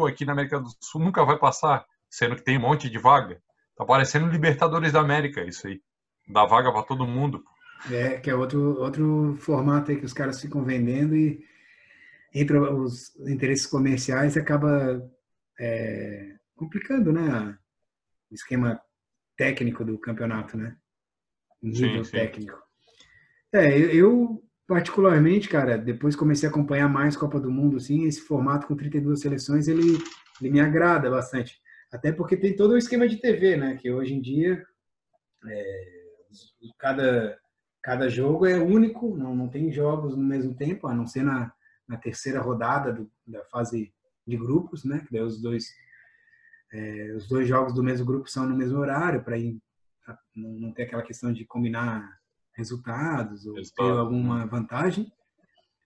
aqui 0.07 0.25
na 0.25 0.33
América 0.33 0.61
do 0.61 0.69
Sul 0.81 1.01
nunca 1.01 1.25
vai 1.25 1.39
passar, 1.39 1.87
sendo 2.09 2.37
que 2.37 2.45
tem 2.45 2.59
um 2.59 2.63
monte 2.63 2.91
de 2.91 2.99
vaga? 2.99 3.41
Tá 3.77 3.85
parecendo 3.85 4.29
Libertadores 4.29 4.93
da 4.93 5.01
América 5.01 5.43
isso 5.43 5.67
aí. 5.67 5.81
Dá 6.29 6.45
vaga 6.45 6.71
para 6.71 6.83
todo 6.83 7.07
mundo. 7.07 7.43
É, 7.91 8.19
que 8.19 8.29
é 8.29 8.35
outro, 8.35 8.81
outro 8.81 9.37
formato 9.41 9.91
aí 9.91 9.97
que 9.97 10.05
os 10.05 10.13
caras 10.13 10.41
ficam 10.41 10.65
vendendo 10.65 11.17
e 11.17 11.43
entre 12.35 12.59
os 12.59 13.17
interesses 13.21 13.67
comerciais 13.67 14.37
acaba 14.37 15.01
é, 15.59 16.35
complicando, 16.57 17.13
né? 17.13 17.57
Esquema 18.31 18.81
técnico 19.37 19.85
do 19.85 19.99
campeonato, 19.99 20.57
né? 20.57 20.77
Nível 21.63 22.05
sim, 22.05 22.11
sim. 22.11 22.17
técnico. 22.19 22.59
É, 23.53 23.79
eu 23.79 24.43
particularmente, 24.67 25.49
cara, 25.49 25.79
depois 25.79 26.15
comecei 26.15 26.47
a 26.47 26.51
acompanhar 26.51 26.89
mais 26.89 27.17
Copa 27.17 27.41
do 27.41 27.51
Mundo, 27.51 27.79
assim, 27.79 28.05
esse 28.05 28.21
formato 28.21 28.67
com 28.67 28.77
32 28.77 29.19
seleções, 29.19 29.67
ele, 29.67 29.97
ele 30.41 30.51
me 30.51 30.61
agrada 30.61 31.11
bastante. 31.11 31.59
Até 31.91 32.13
porque 32.13 32.37
tem 32.37 32.55
todo 32.55 32.73
o 32.73 32.77
esquema 32.77 33.09
de 33.09 33.17
TV, 33.17 33.57
né? 33.57 33.77
Que 33.77 33.91
hoje 33.91 34.13
em 34.13 34.21
dia 34.21 34.63
é, 35.47 35.91
cada, 36.79 37.39
cada 37.83 38.09
jogo 38.11 38.45
é 38.45 38.59
único, 38.59 39.17
não, 39.17 39.35
não 39.35 39.49
tem 39.49 39.73
jogos 39.73 40.15
no 40.15 40.23
mesmo 40.23 40.55
tempo, 40.55 40.87
a 40.87 40.95
não 40.95 41.07
ser 41.07 41.23
na, 41.23 41.51
na 41.89 41.97
terceira 41.97 42.41
rodada 42.41 42.93
do, 42.93 43.11
da 43.27 43.43
fase 43.47 43.91
de 44.27 44.37
grupos, 44.37 44.85
né? 44.85 45.03
Que 45.07 45.13
daí 45.13 45.23
os 45.23 45.41
dois 45.41 45.73
é, 46.73 47.13
os 47.17 47.27
dois 47.29 47.49
jogos 47.49 47.75
do 47.75 47.83
mesmo 47.83 48.07
grupo 48.07 48.29
são 48.29 48.47
no 48.47 48.57
mesmo 48.57 48.79
horário, 48.79 49.23
para 49.23 49.37
não, 50.35 50.51
não 50.51 50.73
ter 50.73 50.85
aquela 50.85 51.03
questão 51.03 51.33
de 51.33 51.45
combinar 51.45 52.19
resultados 52.55 53.47
ou 53.47 53.55
ter 53.55 53.83
alguma 53.83 54.47
vantagem. 54.47 55.11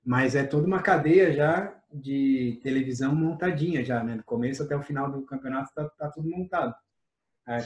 Mas 0.05 0.35
é 0.35 0.45
toda 0.45 0.66
uma 0.66 0.83
cadeia 0.83 1.33
já 1.33 1.73
de 1.92 2.59
televisão 2.62 3.14
montadinha 3.14 3.85
já, 3.85 4.03
né? 4.03 4.16
Do 4.16 4.25
começo 4.25 4.62
até 4.62 4.75
o 4.75 4.83
final 4.83 5.11
do 5.11 5.23
campeonato 5.23 5.68
está 5.68 5.88
tá 5.90 6.11
tudo 6.11 6.29
montado. 6.29 6.75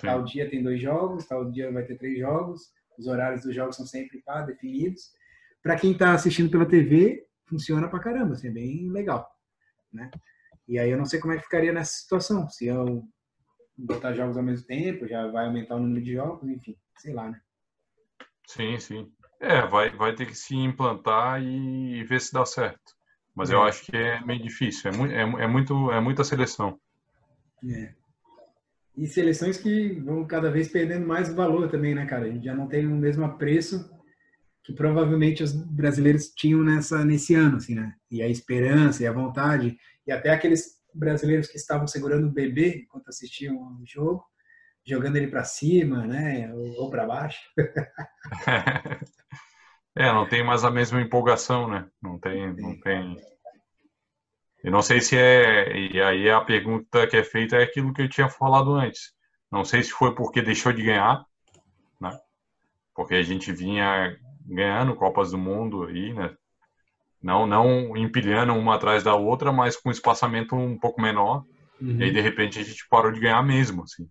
Tal 0.01 0.25
dia 0.25 0.49
tem 0.51 0.63
dois 0.63 0.81
jogos, 0.81 1.27
tal 1.27 1.51
dia 1.51 1.71
vai 1.73 1.85
ter 1.85 1.97
três 1.97 2.19
jogos. 2.19 2.73
Os 2.99 3.07
horários 3.07 3.43
dos 3.43 3.55
jogos 3.55 3.77
são 3.77 3.87
sempre 3.87 4.21
pá, 4.23 4.43
definidos. 4.43 5.13
Para 5.63 5.77
quem 5.77 5.93
está 5.93 6.13
assistindo 6.13 6.51
pela 6.51 6.67
TV, 6.67 7.27
funciona 7.47 7.89
para 7.89 8.01
caramba, 8.01 8.35
assim, 8.35 8.49
é 8.49 8.51
bem 8.51 8.91
legal, 8.91 9.29
né? 9.93 10.11
E 10.69 10.79
aí 10.79 10.91
eu 10.91 10.99
não 10.99 11.05
sei 11.05 11.21
como 11.21 11.33
é 11.33 11.37
que 11.37 11.45
ficaria 11.45 11.73
nessa 11.73 11.93
situação. 11.93 12.49
Se 12.49 12.67
eu 12.67 13.05
botar 13.77 14.15
jogos 14.15 14.37
ao 14.37 14.43
mesmo 14.43 14.67
tempo, 14.67 15.07
já 15.07 15.27
vai 15.29 15.47
aumentar 15.47 15.77
o 15.77 15.81
número 15.81 16.03
de 16.03 16.15
jogos, 16.15 16.49
enfim, 16.49 16.77
sei 16.99 17.13
lá, 17.13 17.31
né? 17.31 17.41
Sim, 18.47 18.79
sim. 18.79 19.13
É, 19.41 19.67
vai, 19.67 19.91
vai 19.91 20.15
ter 20.15 20.27
que 20.27 20.35
se 20.35 20.57
implantar 20.57 21.43
e 21.43 22.03
ver 22.05 22.21
se 22.21 22.33
dá 22.33 22.45
certo. 22.45 22.97
Mas 23.35 23.51
é. 23.51 23.55
eu 23.55 23.63
acho 23.63 23.85
que 23.85 23.97
é 23.97 24.25
meio 24.25 24.43
difícil. 24.43 24.91
É, 24.91 24.97
mu 24.97 25.07
é, 25.07 25.45
é, 25.45 25.47
muito, 25.47 25.93
é 25.93 26.01
muita 26.01 26.25
seleção. 26.25 26.81
É. 27.69 27.93
E 28.97 29.07
seleções 29.07 29.59
que 29.59 30.01
vão 30.01 30.27
cada 30.27 30.51
vez 30.51 30.69
perdendo 30.69 31.07
mais 31.07 31.33
valor 31.35 31.69
também, 31.69 31.95
né, 31.95 32.07
cara? 32.07 32.25
A 32.25 32.31
gente 32.31 32.47
já 32.47 32.55
não 32.55 32.67
tem 32.67 32.87
o 32.87 32.97
mesmo 32.97 33.25
apreço 33.27 33.95
que 34.65 34.73
provavelmente 34.73 35.43
os 35.43 35.53
brasileiros 35.53 36.29
tinham 36.35 36.61
nessa 36.61 37.05
nesse 37.05 37.35
ano, 37.35 37.59
assim, 37.59 37.75
né? 37.75 37.95
E 38.11 38.23
a 38.23 38.29
esperança 38.29 39.03
e 39.03 39.07
a 39.07 39.13
vontade 39.13 39.79
e 40.07 40.13
até 40.13 40.31
aqueles 40.31 40.77
brasileiros 40.95 41.49
que 41.49 41.57
estavam 41.57 41.87
segurando 41.87 42.27
o 42.27 42.33
bebê 42.33 42.83
enquanto 42.83 43.09
assistiam 43.09 43.57
o 43.57 43.83
jogo, 43.85 44.25
jogando 44.85 45.17
ele 45.17 45.29
para 45.29 45.45
cima, 45.45 46.07
né, 46.07 46.53
ou, 46.55 46.85
ou 46.85 46.91
para 46.91 47.07
baixo. 47.07 47.41
é, 49.97 50.13
não 50.13 50.29
tem 50.29 50.45
mais 50.45 50.65
a 50.65 50.71
mesma 50.71 51.01
empolgação, 51.01 51.69
né? 51.69 51.89
Não 52.01 52.19
tem, 52.19 52.55
não 52.55 52.79
tem. 52.81 53.17
Eu 54.63 54.73
não 54.73 54.83
sei 54.83 55.01
se 55.01 55.17
é 55.17 55.77
e 55.77 56.01
aí 56.01 56.31
a 56.31 56.41
pergunta 56.41 57.07
que 57.07 57.17
é 57.17 57.25
feita 57.25 57.57
é 57.57 57.63
aquilo 57.63 57.93
que 57.93 58.03
eu 58.03 58.09
tinha 58.09 58.29
falado 58.29 58.75
antes. 58.75 59.13
Não 59.51 59.65
sei 59.65 59.83
se 59.83 59.91
foi 59.91 60.15
porque 60.15 60.43
deixou 60.43 60.73
de 60.73 60.83
ganhar, 60.83 61.25
né? 62.01 62.19
Porque 62.95 63.15
a 63.15 63.23
gente 63.23 63.53
vinha 63.53 64.17
ganhando 64.45 64.97
Copas 64.97 65.31
do 65.31 65.39
Mundo 65.39 65.85
aí, 65.85 66.13
né? 66.13 66.35
Não, 67.23 67.47
não 67.47 67.97
empilhando 67.97 68.53
uma 68.55 68.77
atrás 68.77 69.03
da 69.03 69.15
outra, 69.15 69.53
mas 69.53 69.77
com 69.77 69.91
espaçamento 69.91 70.55
um 70.55 70.79
pouco 70.79 71.01
menor. 71.01 71.45
Uhum. 71.81 71.99
E 71.99 72.05
aí, 72.05 72.11
de 72.11 72.21
repente, 72.21 72.59
a 72.59 72.63
gente 72.63 72.87
parou 72.89 73.11
de 73.11 73.21
ganhar 73.21 73.43
mesmo, 73.43 73.83
assim. 73.83 74.09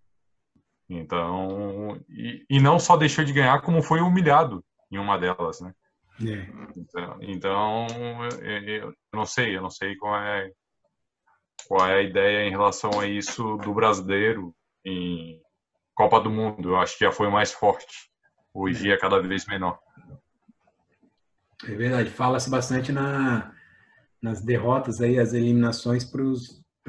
Então, 0.90 2.00
e, 2.10 2.46
e 2.50 2.60
não 2.60 2.78
só 2.78 2.96
deixou 2.96 3.24
de 3.24 3.34
ganhar, 3.34 3.62
como 3.62 3.82
foi 3.82 4.02
humilhado 4.02 4.64
em 4.92 4.98
uma 4.98 5.18
delas, 5.18 5.60
né? 5.62 5.74
É. 6.22 6.48
Então, 6.78 7.18
então 7.22 7.88
eu, 8.42 8.64
eu, 8.64 8.94
não 9.14 9.26
sei, 9.26 9.58
eu 9.58 9.62
não 9.62 9.70
sei 9.70 9.96
qual 9.98 10.16
é 10.16 10.50
qual 11.68 11.88
é 11.88 11.96
a 11.96 12.02
ideia 12.02 12.48
em 12.48 12.52
relação 12.52 13.00
a 13.00 13.08
isso 13.08 13.58
do 13.58 13.74
brasileiro 13.74 14.54
em 14.86 15.42
Copa 15.94 16.20
do 16.20 16.30
Mundo. 16.30 16.70
Eu 16.70 16.78
acho 16.78 16.98
que 16.98 17.06
já 17.06 17.12
foi 17.12 17.30
mais 17.30 17.52
forte. 17.52 18.10
Hoje 18.54 18.90
é, 18.90 18.94
é 18.94 18.98
cada 18.98 19.20
vez 19.22 19.46
menor. 19.46 19.80
É 21.64 21.74
verdade. 21.74 22.10
Fala-se 22.10 22.50
bastante 22.50 22.92
na, 22.92 23.54
nas 24.22 24.42
derrotas 24.42 25.02
aí, 25.02 25.20
as 25.20 25.34
eliminações 25.34 26.04
para 26.04 26.24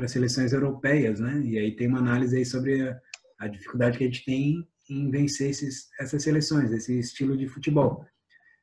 as 0.04 0.10
seleções 0.10 0.52
europeias, 0.52 1.20
né? 1.20 1.40
E 1.44 1.58
aí 1.58 1.76
tem 1.76 1.88
uma 1.88 1.98
análise 1.98 2.36
aí 2.36 2.44
sobre 2.44 2.88
a, 2.88 3.00
a 3.38 3.48
dificuldade 3.48 3.98
que 3.98 4.04
a 4.04 4.06
gente 4.06 4.24
tem 4.24 4.66
em 4.88 5.10
vencer 5.10 5.50
esses, 5.50 5.88
essas 6.00 6.22
seleções, 6.22 6.70
esse 6.72 6.98
estilo 6.98 7.36
de 7.36 7.48
futebol. 7.48 8.04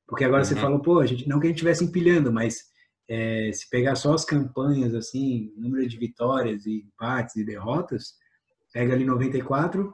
Porque 0.07 0.23
agora 0.23 0.43
uhum. 0.43 0.47
você 0.47 0.55
falou, 0.55 0.81
pô, 0.81 0.99
a 0.99 1.05
gente 1.05 1.27
não 1.27 1.39
que 1.39 1.47
a 1.47 1.49
gente 1.49 1.57
estivesse 1.57 1.83
empilhando, 1.83 2.31
mas 2.31 2.63
é, 3.09 3.51
se 3.51 3.69
pegar 3.69 3.95
só 3.95 4.13
as 4.13 4.25
campanhas, 4.25 4.93
assim, 4.93 5.53
número 5.57 5.87
de 5.87 5.97
vitórias 5.97 6.65
e 6.65 6.81
empates 6.81 7.35
e 7.35 7.45
derrotas, 7.45 8.13
pega 8.71 8.93
ali 8.93 9.05
94, 9.05 9.93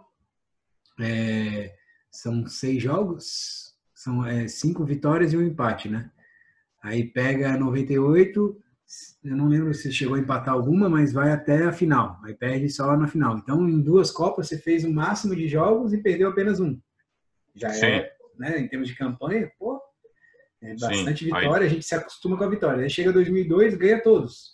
é, 1.00 1.74
são 2.12 2.46
seis 2.48 2.82
jogos, 2.82 3.76
são 4.00 4.26
é, 4.26 4.48
cinco 4.48 4.86
vitórias 4.86 5.34
e 5.34 5.38
um 5.38 5.42
empate, 5.42 5.90
né? 5.90 6.10
Aí 6.82 7.04
pega 7.04 7.58
98, 7.58 8.58
eu 9.26 9.36
não 9.36 9.50
lembro 9.50 9.74
se 9.74 9.92
chegou 9.92 10.16
a 10.16 10.20
empatar 10.20 10.54
alguma, 10.54 10.88
mas 10.88 11.12
vai 11.12 11.34
até 11.34 11.66
a 11.66 11.74
final. 11.74 12.18
Aí 12.24 12.34
perde 12.34 12.70
só 12.70 12.96
na 12.96 13.10
final. 13.10 13.38
Então, 13.38 13.68
em 13.68 13.82
duas 13.82 14.10
Copas, 14.10 14.48
você 14.48 14.58
fez 14.58 14.86
o 14.86 14.94
máximo 14.94 15.36
de 15.36 15.50
jogos 15.50 15.92
e 15.92 16.02
perdeu 16.02 16.30
apenas 16.30 16.62
um. 16.62 16.80
Já 17.54 17.72
Sim. 17.72 17.88
é, 17.88 18.14
né? 18.38 18.62
Em 18.62 18.70
termos 18.70 18.88
de 18.88 18.96
campanha, 18.96 19.52
pô, 19.60 19.82
é 20.62 20.74
bastante 20.76 21.26
Sim. 21.26 21.28
vitória, 21.36 21.64
Aí... 21.64 21.68
a 21.68 21.70
gente 21.70 21.86
se 21.86 21.94
acostuma 21.94 22.38
com 22.38 22.46
a 22.46 22.50
vitória. 22.50 22.82
Aí 22.82 22.90
chega 22.90 23.12
2002, 23.12 23.76
ganha 23.76 24.02
todos. 24.02 24.54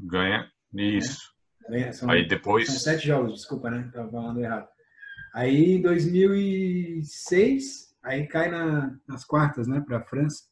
Ganha, 0.00 0.50
isso. 0.72 1.34
Ganha, 1.68 1.92
são, 1.92 2.08
Aí 2.08 2.26
depois... 2.26 2.68
São 2.68 2.76
sete 2.76 3.06
jogos, 3.06 3.34
desculpa, 3.34 3.70
né? 3.70 3.90
Tava 3.92 4.10
falando 4.10 4.40
errado. 4.40 4.66
Aí, 5.34 5.74
em 5.74 5.82
2006, 5.82 7.93
Aí 8.04 8.26
cai 8.26 8.50
na, 8.50 8.94
nas 9.08 9.24
quartas, 9.24 9.66
né, 9.66 9.80
para 9.84 9.98
a 9.98 10.04
França. 10.04 10.44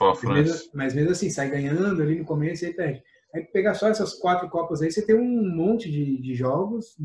Mas 0.00 0.22
mesmo, 0.24 0.70
mas 0.74 0.94
mesmo 0.94 1.10
assim, 1.12 1.30
sai 1.30 1.50
ganhando 1.50 2.02
ali 2.02 2.18
no 2.18 2.24
começo 2.24 2.64
e 2.64 2.68
aí 2.68 2.74
perde. 2.74 3.02
Aí 3.34 3.42
pegar 3.44 3.74
só 3.74 3.88
essas 3.88 4.14
quatro 4.14 4.48
Copas 4.48 4.80
aí, 4.82 4.90
você 4.90 5.04
tem 5.04 5.14
um 5.16 5.54
monte 5.54 5.90
de, 5.90 6.20
de 6.20 6.34
jogos 6.34 6.96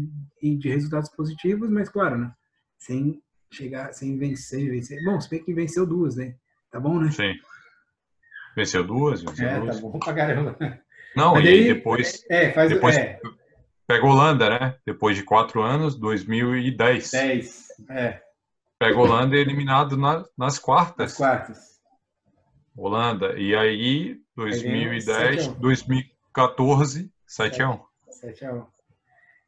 e 0.42 0.56
de 0.56 0.70
resultados 0.70 1.10
positivos, 1.10 1.70
mas 1.70 1.90
claro, 1.90 2.18
né? 2.18 2.32
Sem 2.78 3.22
chegar 3.52 3.94
sem 3.94 4.18
vencer, 4.18 4.70
vencer. 4.70 5.04
Bom, 5.04 5.20
se 5.20 5.30
bem 5.30 5.44
que 5.44 5.54
venceu 5.54 5.86
duas, 5.86 6.16
né? 6.16 6.36
Tá 6.72 6.80
bom, 6.80 7.00
né? 7.00 7.12
Sim. 7.12 7.34
Venceu 8.56 8.84
duas, 8.84 9.22
venceu 9.22 9.48
é, 9.48 9.60
duas. 9.60 9.76
tá 9.76 9.82
bom 9.82 10.00
pra 10.00 10.14
caramba. 10.14 10.58
Não, 11.16 11.34
Mas 11.34 11.44
e 11.44 11.48
daí- 11.48 11.74
depois, 11.74 12.24
É, 12.30 12.52
faz 12.52 12.70
depois 12.72 12.96
é, 12.96 13.20
pega 13.88 14.06
a 14.06 14.10
Holanda, 14.10 14.50
né? 14.50 14.76
Depois 14.86 15.16
de 15.18 15.24
quatro 15.24 15.62
anos, 15.62 15.96
2010. 15.96 17.12
10. 17.12 17.68
É, 17.90 18.22
Pega 18.80 18.96
a 18.96 19.02
Holanda 19.02 19.36
e 19.36 19.40
é 19.40 19.42
eliminado 19.42 19.98
na- 19.98 20.24
nas 20.38 20.58
quartas. 20.58 21.12
as 21.12 21.18
quartas. 21.18 21.80
Holanda. 22.76 23.38
E 23.38 23.54
aí, 23.56 24.06
ganhou 24.38 24.52
2010, 24.52 25.44
7 25.44 25.50
a 25.50 25.52
1. 25.52 25.60
2014, 25.60 27.12
7 27.28 27.62
a 27.62 27.70
1. 27.72 27.80
7 28.10 28.46
a 28.46 28.54
1. 28.54 28.66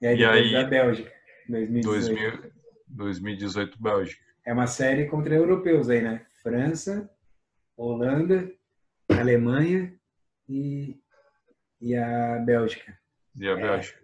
E 0.02 0.08
aí 0.08 0.20
E 0.20 0.26
aí- 0.26 0.52
da 0.52 0.64
Bélgica, 0.66 1.12
2018. 1.48 2.42
2000, 2.42 2.52
2018, 2.88 3.82
Bélgica. 3.82 4.22
É 4.46 4.52
uma 4.52 4.68
série 4.68 5.06
contra 5.06 5.34
europeus 5.36 5.90
aí, 5.90 6.02
né? 6.02 6.26
França, 6.44 7.10
Holanda, 7.78 8.52
Alemanha 9.10 9.94
e, 10.50 11.00
e 11.80 11.96
a 11.96 12.40
Bélgica. 12.40 12.98
E 13.36 13.48
a 13.48 13.56
Bélgica. 13.56 14.02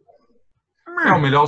É, 1.05 1.11
o 1.11 1.19
melhor, 1.19 1.47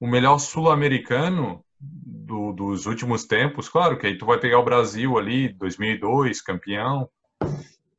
o 0.00 0.06
melhor 0.06 0.38
sul-americano 0.38 1.63
do- 1.86 2.52
dos 2.52 2.86
últimos 2.86 3.24
tempos, 3.26 3.68
claro 3.68 3.98
que 3.98 4.06
aí 4.06 4.16
tu 4.18 4.26
vai 4.26 4.38
pegar 4.38 4.58
o 4.58 4.64
Brasil 4.64 5.18
ali, 5.18 5.48
2002, 5.52 6.40
campeão, 6.40 7.08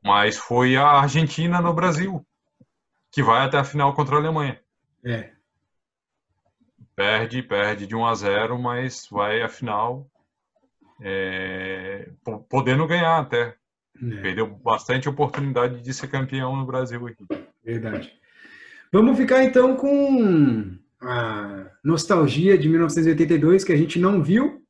mas 0.03 0.37
foi 0.37 0.75
a 0.75 0.85
Argentina 0.87 1.61
no 1.61 1.73
Brasil, 1.73 2.25
que 3.11 3.21
vai 3.23 3.45
até 3.45 3.57
a 3.57 3.63
final 3.63 3.93
contra 3.93 4.15
a 4.15 4.19
Alemanha. 4.19 4.59
É, 5.03 5.31
Perde, 6.95 7.43
perde 7.43 7.85
de 7.87 7.95
1 7.95 8.05
a 8.05 8.15
0, 8.15 8.57
mas 8.57 9.07
vai 9.11 9.41
à 9.41 9.49
final 9.49 10.07
é, 11.01 12.09
po- 12.23 12.39
podendo 12.49 12.87
ganhar 12.87 13.19
até. 13.19 13.55
é, 14.01 14.21
Perdeu 14.21 14.47
bastante 14.47 15.09
oportunidade 15.09 15.81
de 15.81 15.93
ser 15.93 16.07
campeão 16.07 16.55
no 16.55 16.65
Brasil 16.65 17.05
aqui. 17.07 17.25
verdade. 17.63 18.13
Vamos 18.91 19.17
ficar 19.17 19.43
então 19.43 19.75
com 19.75 20.77
a 21.01 21.71
nostalgia 21.83 22.57
de 22.57 22.69
1982 22.69 23.63
que 23.63 23.73
a 23.73 23.77
gente 23.77 23.99
não 23.99 24.23
viu, 24.23 24.63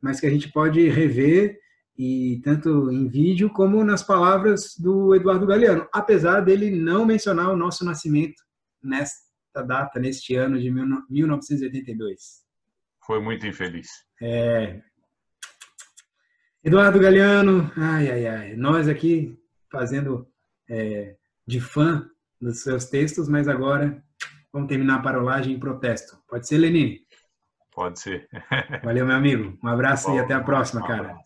mas 0.00 0.20
que 0.20 0.26
a 0.26 0.30
gente 0.30 0.50
pode 0.50 0.88
rever 0.88 1.58
e 1.96 2.40
tanto 2.42 2.90
em 2.90 3.08
vídeo 3.08 3.48
como 3.50 3.84
nas 3.84 4.02
palavras 4.02 4.74
do 4.76 5.14
Eduardo 5.14 5.46
Galeano, 5.46 5.88
apesar 5.92 6.40
dele 6.40 6.70
não 6.70 7.06
mencionar 7.06 7.50
o 7.50 7.56
nosso 7.56 7.84
nascimento 7.84 8.42
nesta 8.82 9.62
data, 9.66 10.00
neste 10.00 10.34
ano 10.34 10.58
de 10.58 10.70
1982. 10.70 12.44
Foi 13.06 13.20
muito 13.20 13.46
infeliz. 13.46 13.88
É. 14.20 14.80
Eduardo 16.62 16.98
Galeano, 16.98 17.70
ai, 17.76 18.10
ai, 18.10 18.26
ai, 18.26 18.56
nós 18.56 18.88
aqui 18.88 19.38
fazendo 19.70 20.26
é, 20.68 21.14
de 21.46 21.60
fã 21.60 22.08
dos 22.40 22.62
seus 22.62 22.86
textos, 22.86 23.28
mas 23.28 23.48
agora 23.48 24.02
vamos 24.54 24.68
terminar 24.68 25.00
a 25.00 25.02
parolagem 25.02 25.52
em 25.54 25.58
protesto. 25.58 26.16
Pode 26.28 26.46
ser, 26.46 26.58
Lenine? 26.58 27.00
Pode 27.72 27.98
ser. 27.98 28.28
Valeu, 28.84 29.04
meu 29.04 29.16
amigo. 29.16 29.58
Um 29.62 29.68
abraço 29.68 30.14
e 30.14 30.18
até 30.20 30.32
a 30.32 30.40
próxima, 30.40 30.80
Um 30.80 30.86
cara. 30.86 31.18